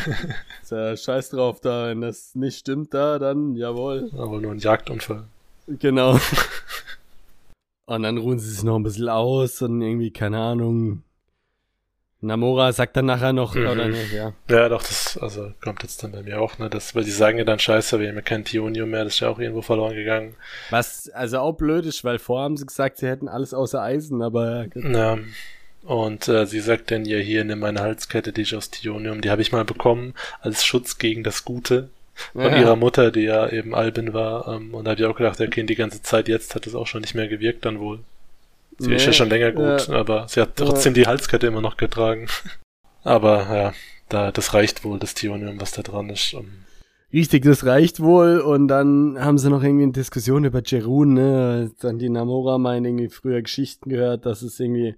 [0.61, 1.87] ist ja scheiß drauf da.
[1.87, 4.09] Wenn das nicht stimmt da, dann jawohl.
[4.17, 5.25] aber nur ein Jagdunfall.
[5.67, 6.17] Genau.
[7.85, 11.03] Und dann ruhen sie sich noch ein bisschen aus und irgendwie, keine Ahnung.
[12.21, 13.67] Namora sagt dann nachher noch, Mhm.
[13.67, 14.33] oder nicht, ja.
[14.49, 16.69] Ja, doch, das also kommt jetzt dann bei mir auch, ne?
[16.69, 19.19] Das, weil die sagen ja dann scheiße, wir haben ja kein Tionium mehr, das ist
[19.21, 20.35] ja auch irgendwo verloren gegangen.
[20.69, 24.21] Was also auch blöd ist, weil vorher haben sie gesagt, sie hätten alles außer Eisen,
[24.21, 25.17] aber Ja.
[25.83, 29.31] Und äh, sie sagt dann ja hier, nimm meine Halskette, die ich aus Tionium, die
[29.31, 31.89] habe ich mal bekommen als Schutz gegen das Gute
[32.33, 32.57] von Ja.
[32.59, 34.47] ihrer Mutter, die ja eben Albin war.
[34.47, 36.85] Ähm, und da habe ich auch gedacht, okay, die ganze Zeit jetzt hat es auch
[36.85, 38.01] schon nicht mehr gewirkt dann wohl.
[38.77, 39.95] Sie ist ja Nee, schon länger gut, ja.
[39.95, 42.27] aber sie hat trotzdem die Halskette immer noch getragen.
[43.03, 43.73] aber ja,
[44.09, 46.33] da, das reicht wohl, das Tionium, was da dran ist.
[46.33, 46.45] Um,
[47.13, 48.39] Richtig, das reicht wohl.
[48.39, 51.71] Und dann haben sie noch irgendwie eine Diskussion über Jerun, ne?
[51.81, 54.95] Dann die Namora meinen irgendwie früher Geschichten gehört, dass es irgendwie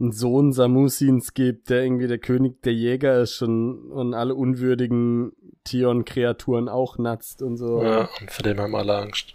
[0.00, 5.32] einen Sohn Samusins gibt, der irgendwie der König der Jäger ist und, und alle unwürdigen
[5.62, 7.82] Tion-Kreaturen auch natzt und so.
[7.82, 9.34] ja, und vor dem haben alle Angst.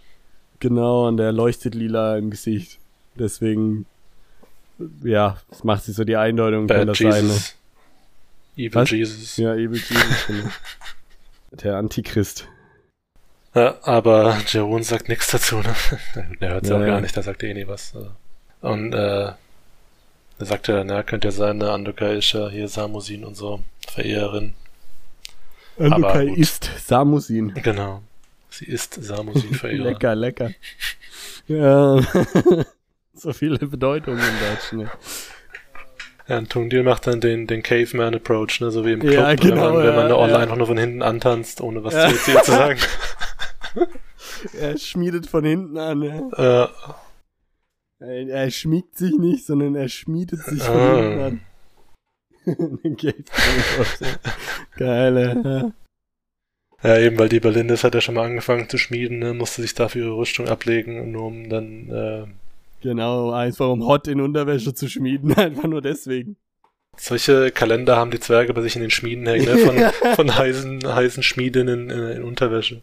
[0.58, 2.79] Genau, und der leuchtet lila im Gesicht.
[3.20, 3.86] Deswegen,
[5.04, 7.26] ja, das macht sich so die Eindeutung, kann Bad das sein.
[7.26, 7.32] Ne?
[7.32, 7.54] Jesus.
[8.56, 8.90] Evil Was?
[8.90, 9.36] Jesus.
[9.36, 10.26] Ja, Evil Jesus.
[10.26, 10.48] genau.
[11.52, 12.48] Der Antichrist.
[13.54, 15.74] Ja, aber Jeroen sagt nichts dazu, ne?
[16.40, 16.86] Der hört ja Ja, auch ja.
[16.86, 17.94] gar nicht, der sagt eh nie was.
[17.94, 18.10] also.
[18.60, 19.36] Und äh, er
[20.38, 23.60] sagt ja dann, ja, könnte ja sein, ne, Andoka ist ja hier Samusin und so,
[23.88, 24.54] Verehrerin.
[25.78, 26.38] Andukai gut.
[26.38, 27.52] ist Samusin.
[27.62, 28.02] Genau.
[28.50, 29.84] Sie ist Samusin-Verehrer.
[29.90, 30.50] Lecker, lecker.
[31.48, 32.00] Ja.
[33.14, 34.78] so viele Bedeutungen im Deutschen.
[34.80, 34.90] Ne?
[36.28, 39.56] Ja, und Tungdil macht dann den, den Caveman-Approach, ne, so wie im Club, Ja, genau,
[39.56, 40.38] wenn man, wenn man ja, online ja.
[40.38, 42.08] einfach nur von hinten antanzt, ohne was Ja.
[42.08, 42.78] zu zu sagen.
[44.58, 45.98] Er schmiedet von hinten an.
[45.98, 46.30] Ne?
[48.00, 50.96] äh, Er, er schmiegt sich nicht, sondern er schmiedet sich von Ah.
[50.96, 51.40] hinten an.
[52.84, 54.18] Den Caveman-Approach.
[54.76, 55.72] Geile.
[56.82, 56.88] Ja.
[56.94, 59.74] ja, eben, weil die Berlindes hat ja schon mal angefangen zu schmieden, ne, musste sich
[59.74, 62.26] dafür ihre Rüstung ablegen, nur um dann äh,
[62.80, 66.36] Genau, einfach um Hot in Unterwäsche zu schmieden, einfach nur deswegen.
[66.96, 69.58] Solche Kalender haben die Zwerge bei sich in den Schmieden hängen, ne?
[69.58, 72.82] von, von heißen, heißen Schmiedinnen in, in Unterwäsche.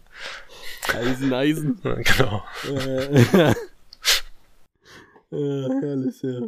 [0.93, 1.79] Eisen, Eisen.
[1.83, 2.43] Genau.
[2.65, 3.49] äh, ja.
[5.31, 6.41] äh, herrlich, ja.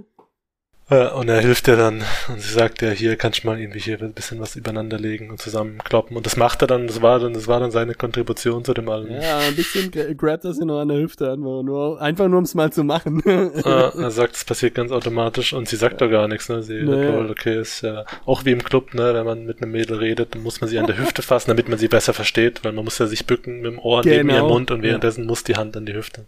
[0.92, 3.80] Ja, und er hilft ihr dann und sie sagt ja, hier kannst du mal irgendwie
[3.80, 6.18] hier ein bisschen was übereinander legen und zusammenkloppen.
[6.18, 8.90] Und das macht er dann, das war dann, das war dann seine Kontribution zu dem
[8.90, 9.12] Album.
[9.22, 12.40] Ja, ein bisschen gra- grabt er sie noch an der Hüfte einfach nur, einfach nur
[12.40, 13.22] um es mal zu machen.
[13.64, 16.64] Ja, er sagt, es passiert ganz automatisch und sie sagt doch gar nichts, ne?
[16.64, 17.06] Sie Nee.
[17.12, 19.14] sagt, okay, ist ja auch wie im Club, ne?
[19.14, 21.70] Wenn man mit einem Mädel redet, dann muss man sie an der Hüfte fassen, damit
[21.70, 24.40] man sie besser versteht, weil man muss ja sich bücken mit dem Ohr neben Genau.
[24.40, 24.90] ihrem Mund und Ja.
[24.90, 26.26] währenddessen muss die Hand an die Hüfte.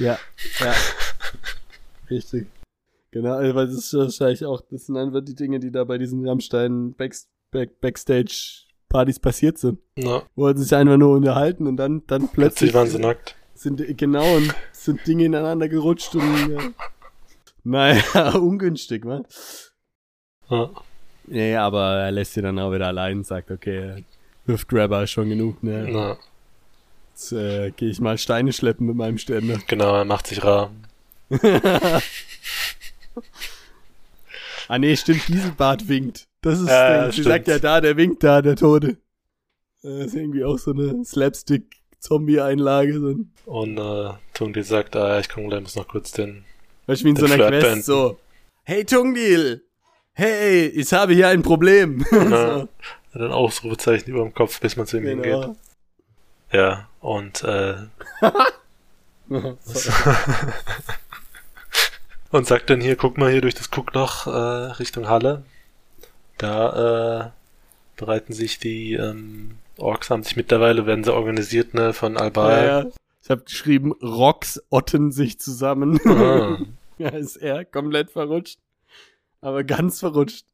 [0.00, 0.18] Ja,
[0.58, 0.74] ja.
[2.10, 2.46] Richtig.
[3.12, 5.98] Genau, also, weil das ist wahrscheinlich auch, das sind einfach die Dinge, die da bei
[5.98, 9.80] diesen Rammstein Backs- Back Backstage-Partys passiert sind.
[9.96, 13.34] Na, Wo sie sich einfach nur unterhalten und dann, dann plötzlich plötzlich waren sie nackt.
[13.54, 16.58] sind, genau, und sind Dinge ineinander gerutscht und, ja.
[17.64, 19.22] naja, ungünstig, wa?
[20.48, 20.70] Ja.
[21.26, 24.04] Ja, ja, aber er lässt sie dann auch wieder allein und sagt, okay,
[24.46, 25.88] Hüftgrabber ist schon genug, ne?
[25.90, 26.16] Na,
[27.12, 29.58] Jetzt äh, gehe ich mal Steine schleppen mit meinem Ständer.
[29.66, 30.70] genau, er macht sich rar.
[34.68, 36.28] Ah nee, stimmt, Gieselbart winkt.
[36.42, 36.66] Das ist.
[36.68, 37.26] Sie stimmt.
[37.26, 38.98] sagt ja da, der winkt da, der Tote.
[39.82, 42.98] Das ist irgendwie auch so eine Slapstick-Zombie-Einlage.
[43.00, 46.44] So ein, Und äh, Tungdi sagt, ah, ich komm gleich, muss noch kurz den.
[46.86, 47.82] weißt du, wie in so einer Flirt Quest beenden.
[47.82, 48.18] so.
[48.62, 49.64] Hey Tungdil!
[50.12, 52.04] Hey, ich habe hier ein Problem.
[52.10, 52.68] Na,
[53.12, 55.32] hat ein Ausrufezeichen über dem Kopf, bis man zu ihm so, hingeht.
[55.32, 55.56] genau.
[56.52, 57.76] Ja, und äh,
[62.30, 65.42] und sagt dann hier, guck mal hier durch das Guckloch äh, Richtung Halle.
[66.38, 67.30] Da äh,
[67.96, 72.66] bereiten sich die ähm, Orks haben sich mittlerweile, werden sie organisiert, ne, von ja, Albal.
[72.66, 72.86] ja.
[73.22, 76.00] Ich habe geschrieben, Rocks otten sich zusammen.
[76.06, 76.58] Ah,
[76.98, 78.58] ja, ist er komplett verrutscht.
[79.40, 80.44] Aber ganz verrutscht.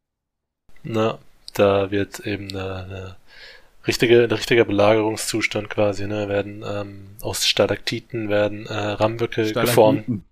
[0.83, 1.19] na,
[1.55, 3.17] da wird eben eine, eine
[3.87, 10.05] richtige, ein richtiger Belagerungszustand quasi, ne, werden ähm, aus Stalaktiten werden äh, Rammböcke geformt.
[10.05, 10.25] Stalagmiten.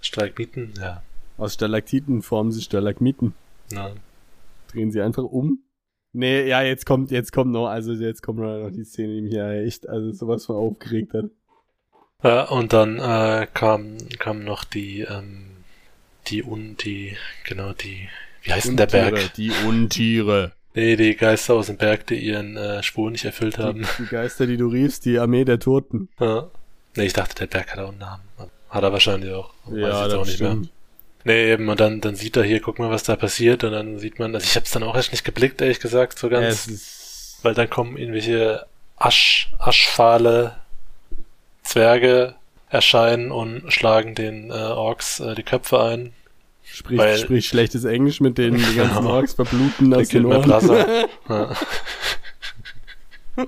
[0.00, 1.02] Stalagmiten, ja.
[1.36, 3.34] Aus Stalaktiten formen sie Stalagmiten.
[3.70, 3.92] Na,
[4.72, 5.60] Drehen sie einfach um.
[6.12, 9.34] Nee, ja, jetzt kommt, jetzt kommt noch, also jetzt kommt noch die Szene, die mich
[9.34, 11.26] ja echt, also sowas von aufgeregt hat.
[12.22, 15.44] Ja, und dann äh, kam, kam noch die, ähm,
[16.26, 18.08] die Un, die, genau, die,
[18.42, 19.34] wie heißt denn der Berg?
[19.34, 20.52] Die Untiere.
[20.74, 23.82] Nee, die Geister aus dem Berg, die ihren äh, Schwur nicht erfüllt haben.
[23.82, 26.08] Die, die Geister, die du riefst, die Armee der Toten.
[26.18, 26.50] Ja.
[26.96, 28.22] Nee, ich dachte, der Berg hat auch einen Namen.
[28.70, 29.50] Hat er wahrscheinlich auch.
[29.66, 30.50] Weiß jetzt auch nicht mehr.
[30.50, 30.70] stimmt.
[31.24, 33.98] Nee, eben, und dann, dann sieht er hier, guck mal, was da passiert, und dann
[33.98, 36.66] sieht man, also ich hab's dann auch erst nicht geblickt, ehrlich gesagt, so Ja, ganz,
[36.68, 38.66] ist, weil dann kommen irgendwelche
[38.96, 40.56] Asch, aschfahle
[41.62, 42.34] Zwerge
[42.70, 46.12] erscheinen und schlagen den äh, Orks äh, die Köpfe ein.
[46.64, 49.10] sprich, weil- sprich schlechtes Englisch mit denen, die ganzen Genau.
[49.14, 50.48] Orks verbluten aus den Ohren.
[51.28, 51.50] Ja.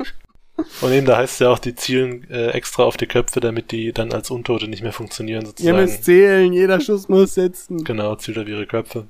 [0.81, 3.71] Und eben, da heißt es ja auch, die zielen äh, extra auf die Köpfe, damit
[3.73, 5.77] die dann als Untote nicht mehr funktionieren, Ihr sozusagen.
[5.79, 7.85] müsst zählen, jeder Schuss muss sitzen.
[7.85, 9.07] Genau, zielt auf ihre Köpfe.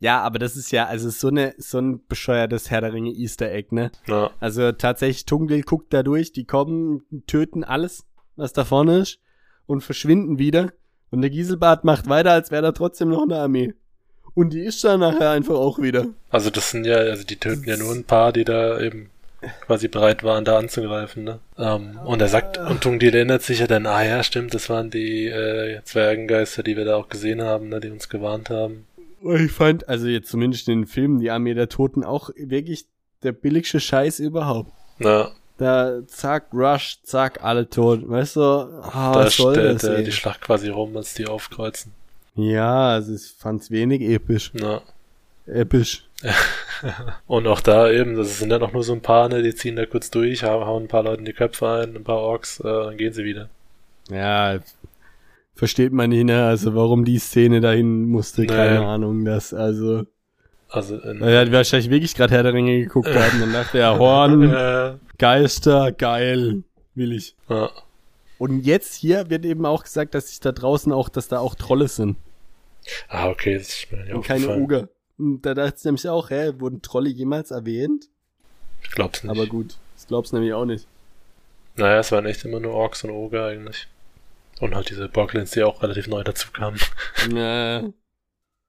[0.00, 3.50] Ja, aber das ist ja, also so eine, so ein bescheuertes Herr der Ringe Easter
[3.50, 3.90] Egg, ne?
[4.06, 8.04] Ja, Also tatsächlich, Tungdil guckt da durch, die kommen, töten alles,
[8.36, 9.18] was da vorne ist
[9.66, 10.72] und verschwinden wieder.
[11.10, 13.72] Und der Gieselbart macht weiter, als wäre da trotzdem noch eine Armee.
[14.34, 16.06] Und die ist dann nachher einfach auch wieder.
[16.28, 19.10] also das sind ja, also die töten ja nur ein paar, die da eben
[19.60, 21.40] quasi bereit waren, da anzugreifen, ne?
[21.58, 24.90] Ähm, und er sagt, und Tungdil erinnert sich ja dann, ah ja, stimmt, das waren
[24.90, 28.86] die äh, Zwergengeister, die wir da auch gesehen haben, ne, die uns gewarnt haben.
[29.22, 32.84] Ich fand, also jetzt zumindest in den Filmen, die Armee der Toten auch wirklich
[33.22, 34.70] der billigste Scheiß überhaupt.
[34.98, 38.08] Na, Da, zack, Rush, zack, alle tot.
[38.08, 41.26] Weißt du, ah, da was soll stellt das, äh, die Schlacht quasi rum, als die
[41.26, 41.92] aufkreuzen.
[42.34, 44.50] Ja, also ich fand's wenig episch.
[44.54, 44.82] Na.
[45.46, 46.04] Episch.
[47.26, 49.76] Und auch da eben, das sind ja noch nur so ein paar, ne, die ziehen
[49.76, 52.96] da kurz durch, hauen ein paar Leuten die Köpfe ein, ein paar Orks, äh, dann
[52.96, 53.48] gehen sie wieder.
[54.10, 54.58] Ja,
[55.54, 56.46] versteht man nicht, ne?
[56.46, 59.24] Also warum die Szene dahin musste, keine Ahnung.
[59.24, 60.04] Das, also,
[60.68, 63.98] Also in, er hat wahrscheinlich wirklich gerade Herr der Ringe geguckt und dann dachte er,
[63.98, 66.64] Horn, äh, Geister, geil,
[66.94, 67.34] will ich.
[67.48, 67.70] ja,
[68.38, 71.54] Und jetzt hier wird eben auch gesagt, dass sich da draußen auch, dass da auch
[71.54, 72.16] Trolle sind
[73.08, 74.56] ah, okay, das ist mir nicht und keine.
[74.56, 74.88] Oger.
[75.18, 78.08] Und da dachte ich nämlich auch, hä, wurden Trolle jemals erwähnt?
[78.82, 79.30] Ich glaub's nicht.
[79.30, 80.86] Aber gut, das glaubst du nämlich auch nicht.
[81.76, 83.88] Naja, es waren echt immer nur Orks und Oger eigentlich.
[84.60, 86.78] Und halt diese Boglins, die auch relativ neu dazu kamen.
[87.34, 87.84] Ja.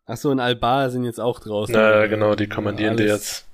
[0.07, 1.73] Achso, und Albar sind jetzt auch draußen.
[1.73, 3.47] naja, genau, die kommandieren die jetzt.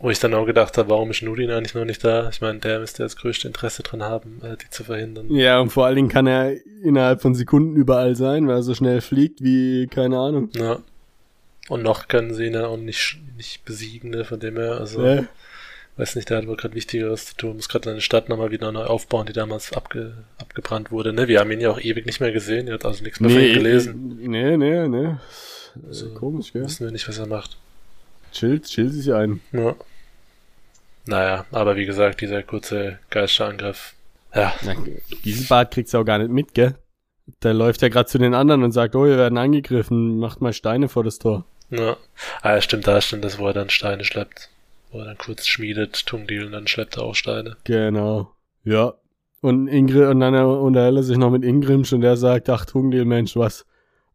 [0.00, 2.28] Wo ich dann auch gedacht habe, warum ist Nudin eigentlich noch nicht da?
[2.30, 5.30] Ich meine, der müsste das größte Interesse dran haben, äh, die zu verhindern.
[5.30, 8.74] Ja, und vor allen Dingen kann er innerhalb von Sekunden überall sein, weil er so
[8.74, 10.50] schnell fliegt wie, keine Ahnung.
[10.54, 10.78] Ja.
[11.68, 15.04] Und noch können sie ihn ja auch nicht, nicht besiegen, ne, von dem her, also.
[15.04, 15.24] Ja.
[15.98, 17.56] Weiß nicht, der hat wohl gerade Wichtigeres zu tun.
[17.56, 21.12] Muss gerade eine Stadt nochmal wieder neu aufbauen, die damals abge, abgebrannt wurde.
[21.12, 21.26] Ne?
[21.26, 22.68] Wir haben ihn ja auch ewig nicht mehr gesehen.
[22.68, 24.16] Er hat also nichts mehr von ihm gelesen.
[24.20, 25.16] Nee, nee, nee.
[25.88, 26.62] Also, Komisch, gell?
[26.62, 27.56] Wissen wir nicht, was er macht.
[28.32, 29.40] Chillt, chillt sich ein.
[29.50, 29.74] Ja.
[31.06, 33.94] Naja, aber wie gesagt, dieser kurze Geisterangriff.
[34.32, 34.74] Ja, Na,
[35.22, 36.76] Gieselbart kriegt's ja auch gar nicht mit, gell?
[37.42, 40.52] Der läuft ja gerade zu den anderen und sagt, oh, wir werden angegriffen, macht mal
[40.52, 41.44] Steine vor das Tor.
[41.70, 41.96] Ja.
[42.42, 44.50] Ah, ja, stimmt, da stimmt das, wo er dann Steine schleppt.
[44.90, 47.56] Wo er dann kurz schmiedet, Tungdeal, und dann schleppt er auch Steine.
[47.64, 48.30] Genau.
[48.64, 48.94] Ja.
[49.40, 53.04] Und Ingrid, und dann unterhält er sich noch mit Ingrimsch und der sagt, ach, Tungdil,
[53.04, 53.66] Mensch, was,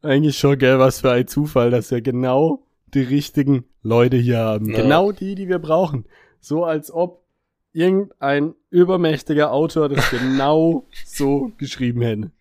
[0.02, 4.70] eigentlich schon, gell, was für ein Zufall, dass wir genau die richtigen Leute hier haben.
[4.72, 4.82] Ja.
[4.82, 6.06] Genau die, die wir brauchen.
[6.42, 7.24] So als ob
[7.72, 12.32] irgendein übermächtiger Autor das genau so geschrieben hätte.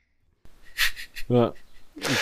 [1.29, 1.55] Ja.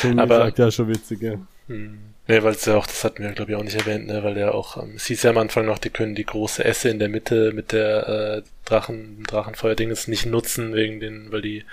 [0.03, 1.35] Tungdil Aber- sagt ja schon witzig, ja.
[1.69, 1.99] Hm.
[2.31, 4.35] Nee, weil es ja auch, das hatten wir glaube ich auch nicht erwähnt, ne, weil
[4.35, 7.01] der auch, ähm, es hieß ja am Anfang noch, die können die große Esse in
[7.01, 11.65] der Mitte mit der äh, Drachen, Drachenfeuer-Dinges nicht nutzen, wegen den, weil die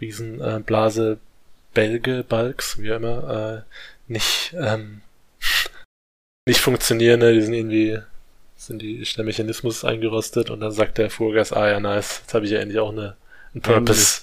[0.00, 1.18] riesen äh, Blase
[1.74, 5.02] Bälge, Balks, wie auch immer, äh, nicht, ähm,
[6.46, 7.34] nicht funktionieren, ne?
[7.34, 7.98] die sind irgendwie,
[8.56, 12.32] sind die, ist der Mechanismus eingerostet und dann sagt der Furgas, ah ja, nice, jetzt
[12.32, 13.14] habe ich ja endlich auch eine,
[13.52, 14.22] einen Purpose.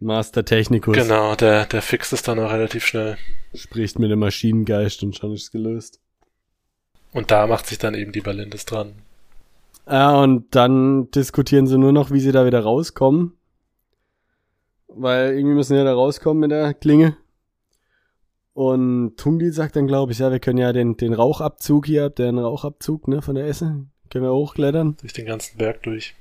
[0.00, 3.18] Master Technicus Genau, der, der fixt es dann auch relativ schnell.
[3.54, 6.00] spricht mit dem Maschinengeist und schon ist es gelöst.
[7.12, 8.94] Und da macht sich dann eben die Balindes dran.
[9.86, 13.32] Ja, und dann diskutieren sie nur noch, wie sie da wieder rauskommen.
[14.88, 17.16] Weil irgendwie müssen sie ja da rauskommen mit der Klinge.
[18.52, 22.18] Und Tungdil sagt dann, glaube ich, ja, wir können ja den, den Rauchabzug hier, habt
[22.18, 23.86] ihr einen Rauchabzug, ne, von der Esse?
[24.10, 24.96] Können wir hochklettern.
[25.00, 26.14] Durch den ganzen Berg durch.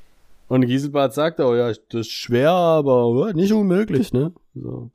[0.49, 4.33] Und Gieselbart sagt auch, ja, das ist schwer, aber ja, nicht unmöglich, ne?
[4.55, 4.89] So.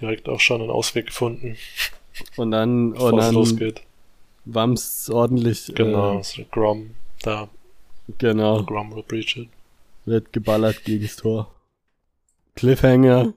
[0.00, 1.56] Direkt auch schon einen Ausweg gefunden,
[2.36, 3.82] Und dann, bevor und dann losgeht.
[4.44, 5.72] wamms ordentlich.
[5.74, 6.90] Genau, Äh, so Grom,
[7.22, 7.48] da,
[8.18, 8.62] genau.
[8.62, 9.48] Grom will breach it.
[10.04, 11.50] Wird geballert gegens Tor.
[12.54, 13.32] Cliffhanger.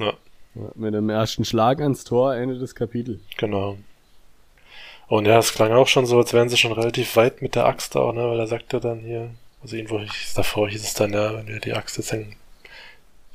[0.00, 0.12] Ja.
[0.56, 3.20] Ja, Mit dem ersten Schlag ans Tor, Ende des Kapitels.
[3.36, 3.76] Genau.
[5.06, 7.66] Und ja, es klang auch schon so, als wären sie schon relativ weit mit der
[7.66, 9.30] Axt auch, ne, weil er sagte dann hier,
[9.64, 12.36] also irgendwo hieß, davor hieß es dann, ja, wenn wir die Axt jetzt dann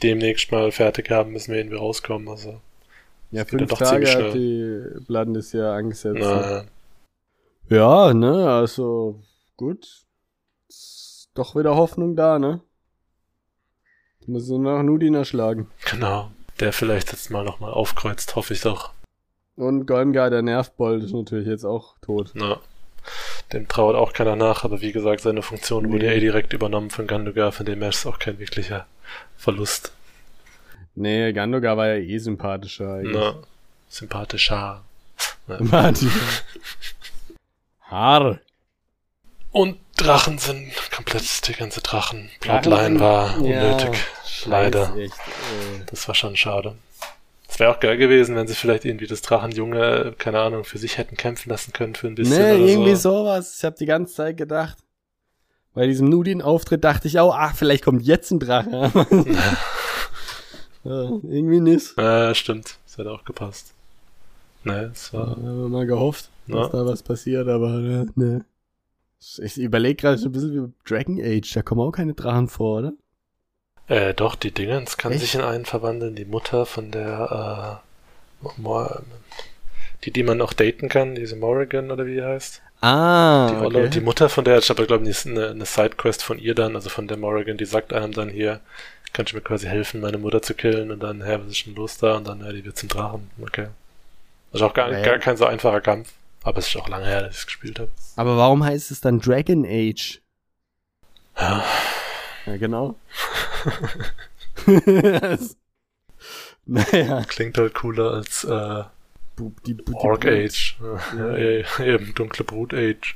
[0.03, 2.61] demnächst mal fertig haben, müssen wir irgendwie rauskommen, also,
[3.32, 6.19] Ja, fünf Tage hat die Blandes ja angesetzt.
[6.19, 6.67] ne?
[7.67, 9.19] na, Ja, ne, also
[9.57, 10.05] gut.
[10.67, 12.61] Ist doch wieder Hoffnung da, ne?
[14.27, 15.71] Müssen wir nach Nudin erschlagen.
[15.89, 16.30] genau.
[16.59, 18.91] Der vielleicht jetzt mal nochmal aufkreuzt, hoffe ich doch.
[19.55, 22.32] Und Golmgar, der Nervbold, ist natürlich jetzt auch tot.
[22.36, 22.59] Na,
[23.53, 26.12] dem trauert auch keiner nach, aber wie gesagt, seine Funktion wurde Nee.
[26.12, 28.86] ja eh direkt übernommen von Gandugar, von dem her ist auch kein wirklicher
[29.38, 29.91] Verlust.
[30.95, 32.99] Nee, Gandogar war ja eh sympathischer.
[33.03, 33.36] Na,
[33.89, 34.84] sympathischer.
[35.47, 36.10] Sympathischer.
[37.89, 38.39] Haar.
[39.51, 43.97] Und Drachen sind komplett, die ganze Drachen-Plotline war unnötig.
[44.45, 44.88] leider.
[44.88, 45.86] Scheiß, Echt, äh.
[45.88, 46.76] Das war schon schade.
[47.52, 50.97] Es wäre auch geil gewesen, wenn sie vielleicht irgendwie das Drachenjunge, keine Ahnung, für sich
[51.00, 53.10] hätten kämpfen lassen können für ein bisschen Nee, oder irgendwie so.
[53.22, 53.56] sowas.
[53.58, 54.78] Ich habe die ganze Zeit gedacht.
[55.74, 58.91] Bei diesem Nudin-Auftritt dachte ich auch, ach, vielleicht kommt jetzt ein Drache.
[60.84, 61.97] ja, irgendwie nicht.
[61.97, 62.78] Ja, stimmt.
[62.86, 63.74] Das hätte auch gepasst.
[64.64, 66.70] Ne, es Ja, war, haben wir mal gehofft, dass Ja.
[66.70, 68.08] da was passiert, aber ne.
[68.16, 68.45] ne.
[69.41, 72.80] Ich überlege gerade so ein bisschen wie Dragon Age, da kommen auch keine Drachen vor,
[72.80, 72.93] oder?
[73.89, 75.21] Äh, doch, die Dingens kann Echt?
[75.21, 76.15] sich in einen verwandeln.
[76.15, 77.81] Die Mutter von der,
[78.43, 79.01] äh, Mor
[80.05, 82.61] die, die man auch daten kann, diese Morrigan oder wie die heißt.
[82.81, 86.39] Ah, Die, Olle, die Mutter von der, ich habe glaube ich eine, eine Sidequest von
[86.39, 88.61] ihr dann, also von der Morrigan, die sagt einem dann hier,
[89.11, 91.75] kannst du mir quasi helfen, meine Mutter zu killen und dann, hä, was ist denn
[91.75, 92.15] los da?
[92.15, 93.29] Und dann, ja, die wird zum Drachen.
[93.41, 93.67] Okay.
[94.53, 95.01] Also auch gar, Ja.
[95.01, 96.13] gar kein so einfacher Kampf.
[96.43, 97.89] Aber es ist auch lange her, dass ich es gespielt habe.
[98.15, 100.21] Aber warum heißt es dann Dragon Age?
[101.37, 101.61] Ja.
[102.45, 102.95] Ja, genau.
[106.65, 107.23] naja.
[107.27, 108.83] Klingt halt cooler als äh,
[109.65, 110.25] die, Orc.
[110.25, 110.77] Age.
[111.17, 113.15] Ja, ja, eben, dunkle Brut Age.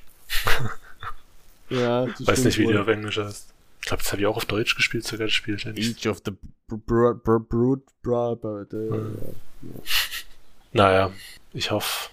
[1.69, 3.49] Ja, Weiß nicht, wie die auf Englisch heißt.
[3.81, 5.55] Ich glaube, das habe ich auch auf Deutsch gespielt, sogar das Spiel.
[5.55, 6.31] Age of the
[6.69, 7.39] Br- Br-
[8.71, 9.17] Hm.
[10.71, 11.11] Naja,
[11.51, 12.09] ich hoffe,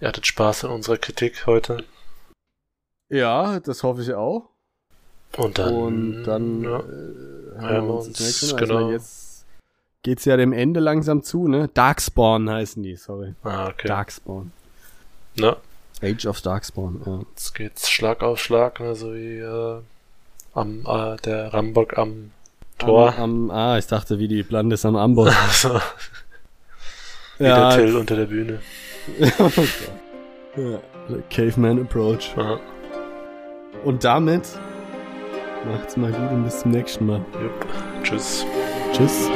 [0.00, 1.84] ihr hattet Spaß an unserer Kritik heute.
[3.08, 4.50] Ja, das hoffe ich auch.
[5.36, 6.78] Und dann, Und dann ja.
[6.78, 8.60] äh, hören wir uns das nächste Mal.
[8.60, 8.76] genau.
[8.76, 9.46] Also jetzt
[10.02, 11.68] geht's ja dem Ende langsam zu, ne?
[11.74, 13.34] Darkspawn heißen die, sorry.
[13.42, 13.88] Ah, okay.
[13.88, 14.52] Darkspawn.
[15.36, 15.56] Na,
[16.02, 17.20] Age of Darkspawn, ja.
[17.30, 19.80] jetzt geht's Schlag auf Schlag, ne, so wie äh,
[20.52, 22.30] am äh, der Rambock am
[22.78, 23.14] Tor.
[23.16, 25.32] Am, am, ah, ich dachte, wie die Blandes am Amboss.
[25.62, 25.70] so,
[27.38, 28.60] wie ja, der Till unter der Bühne.
[30.56, 30.80] ja,
[31.30, 32.34] Caveman Approach.
[32.36, 32.58] Ja.
[33.84, 34.42] Und damit
[35.66, 37.20] macht's mal gut und bis zum nächsten Mal.
[37.40, 37.66] Jupp.
[38.02, 38.46] Tschüss.
[38.92, 39.30] Tschüss.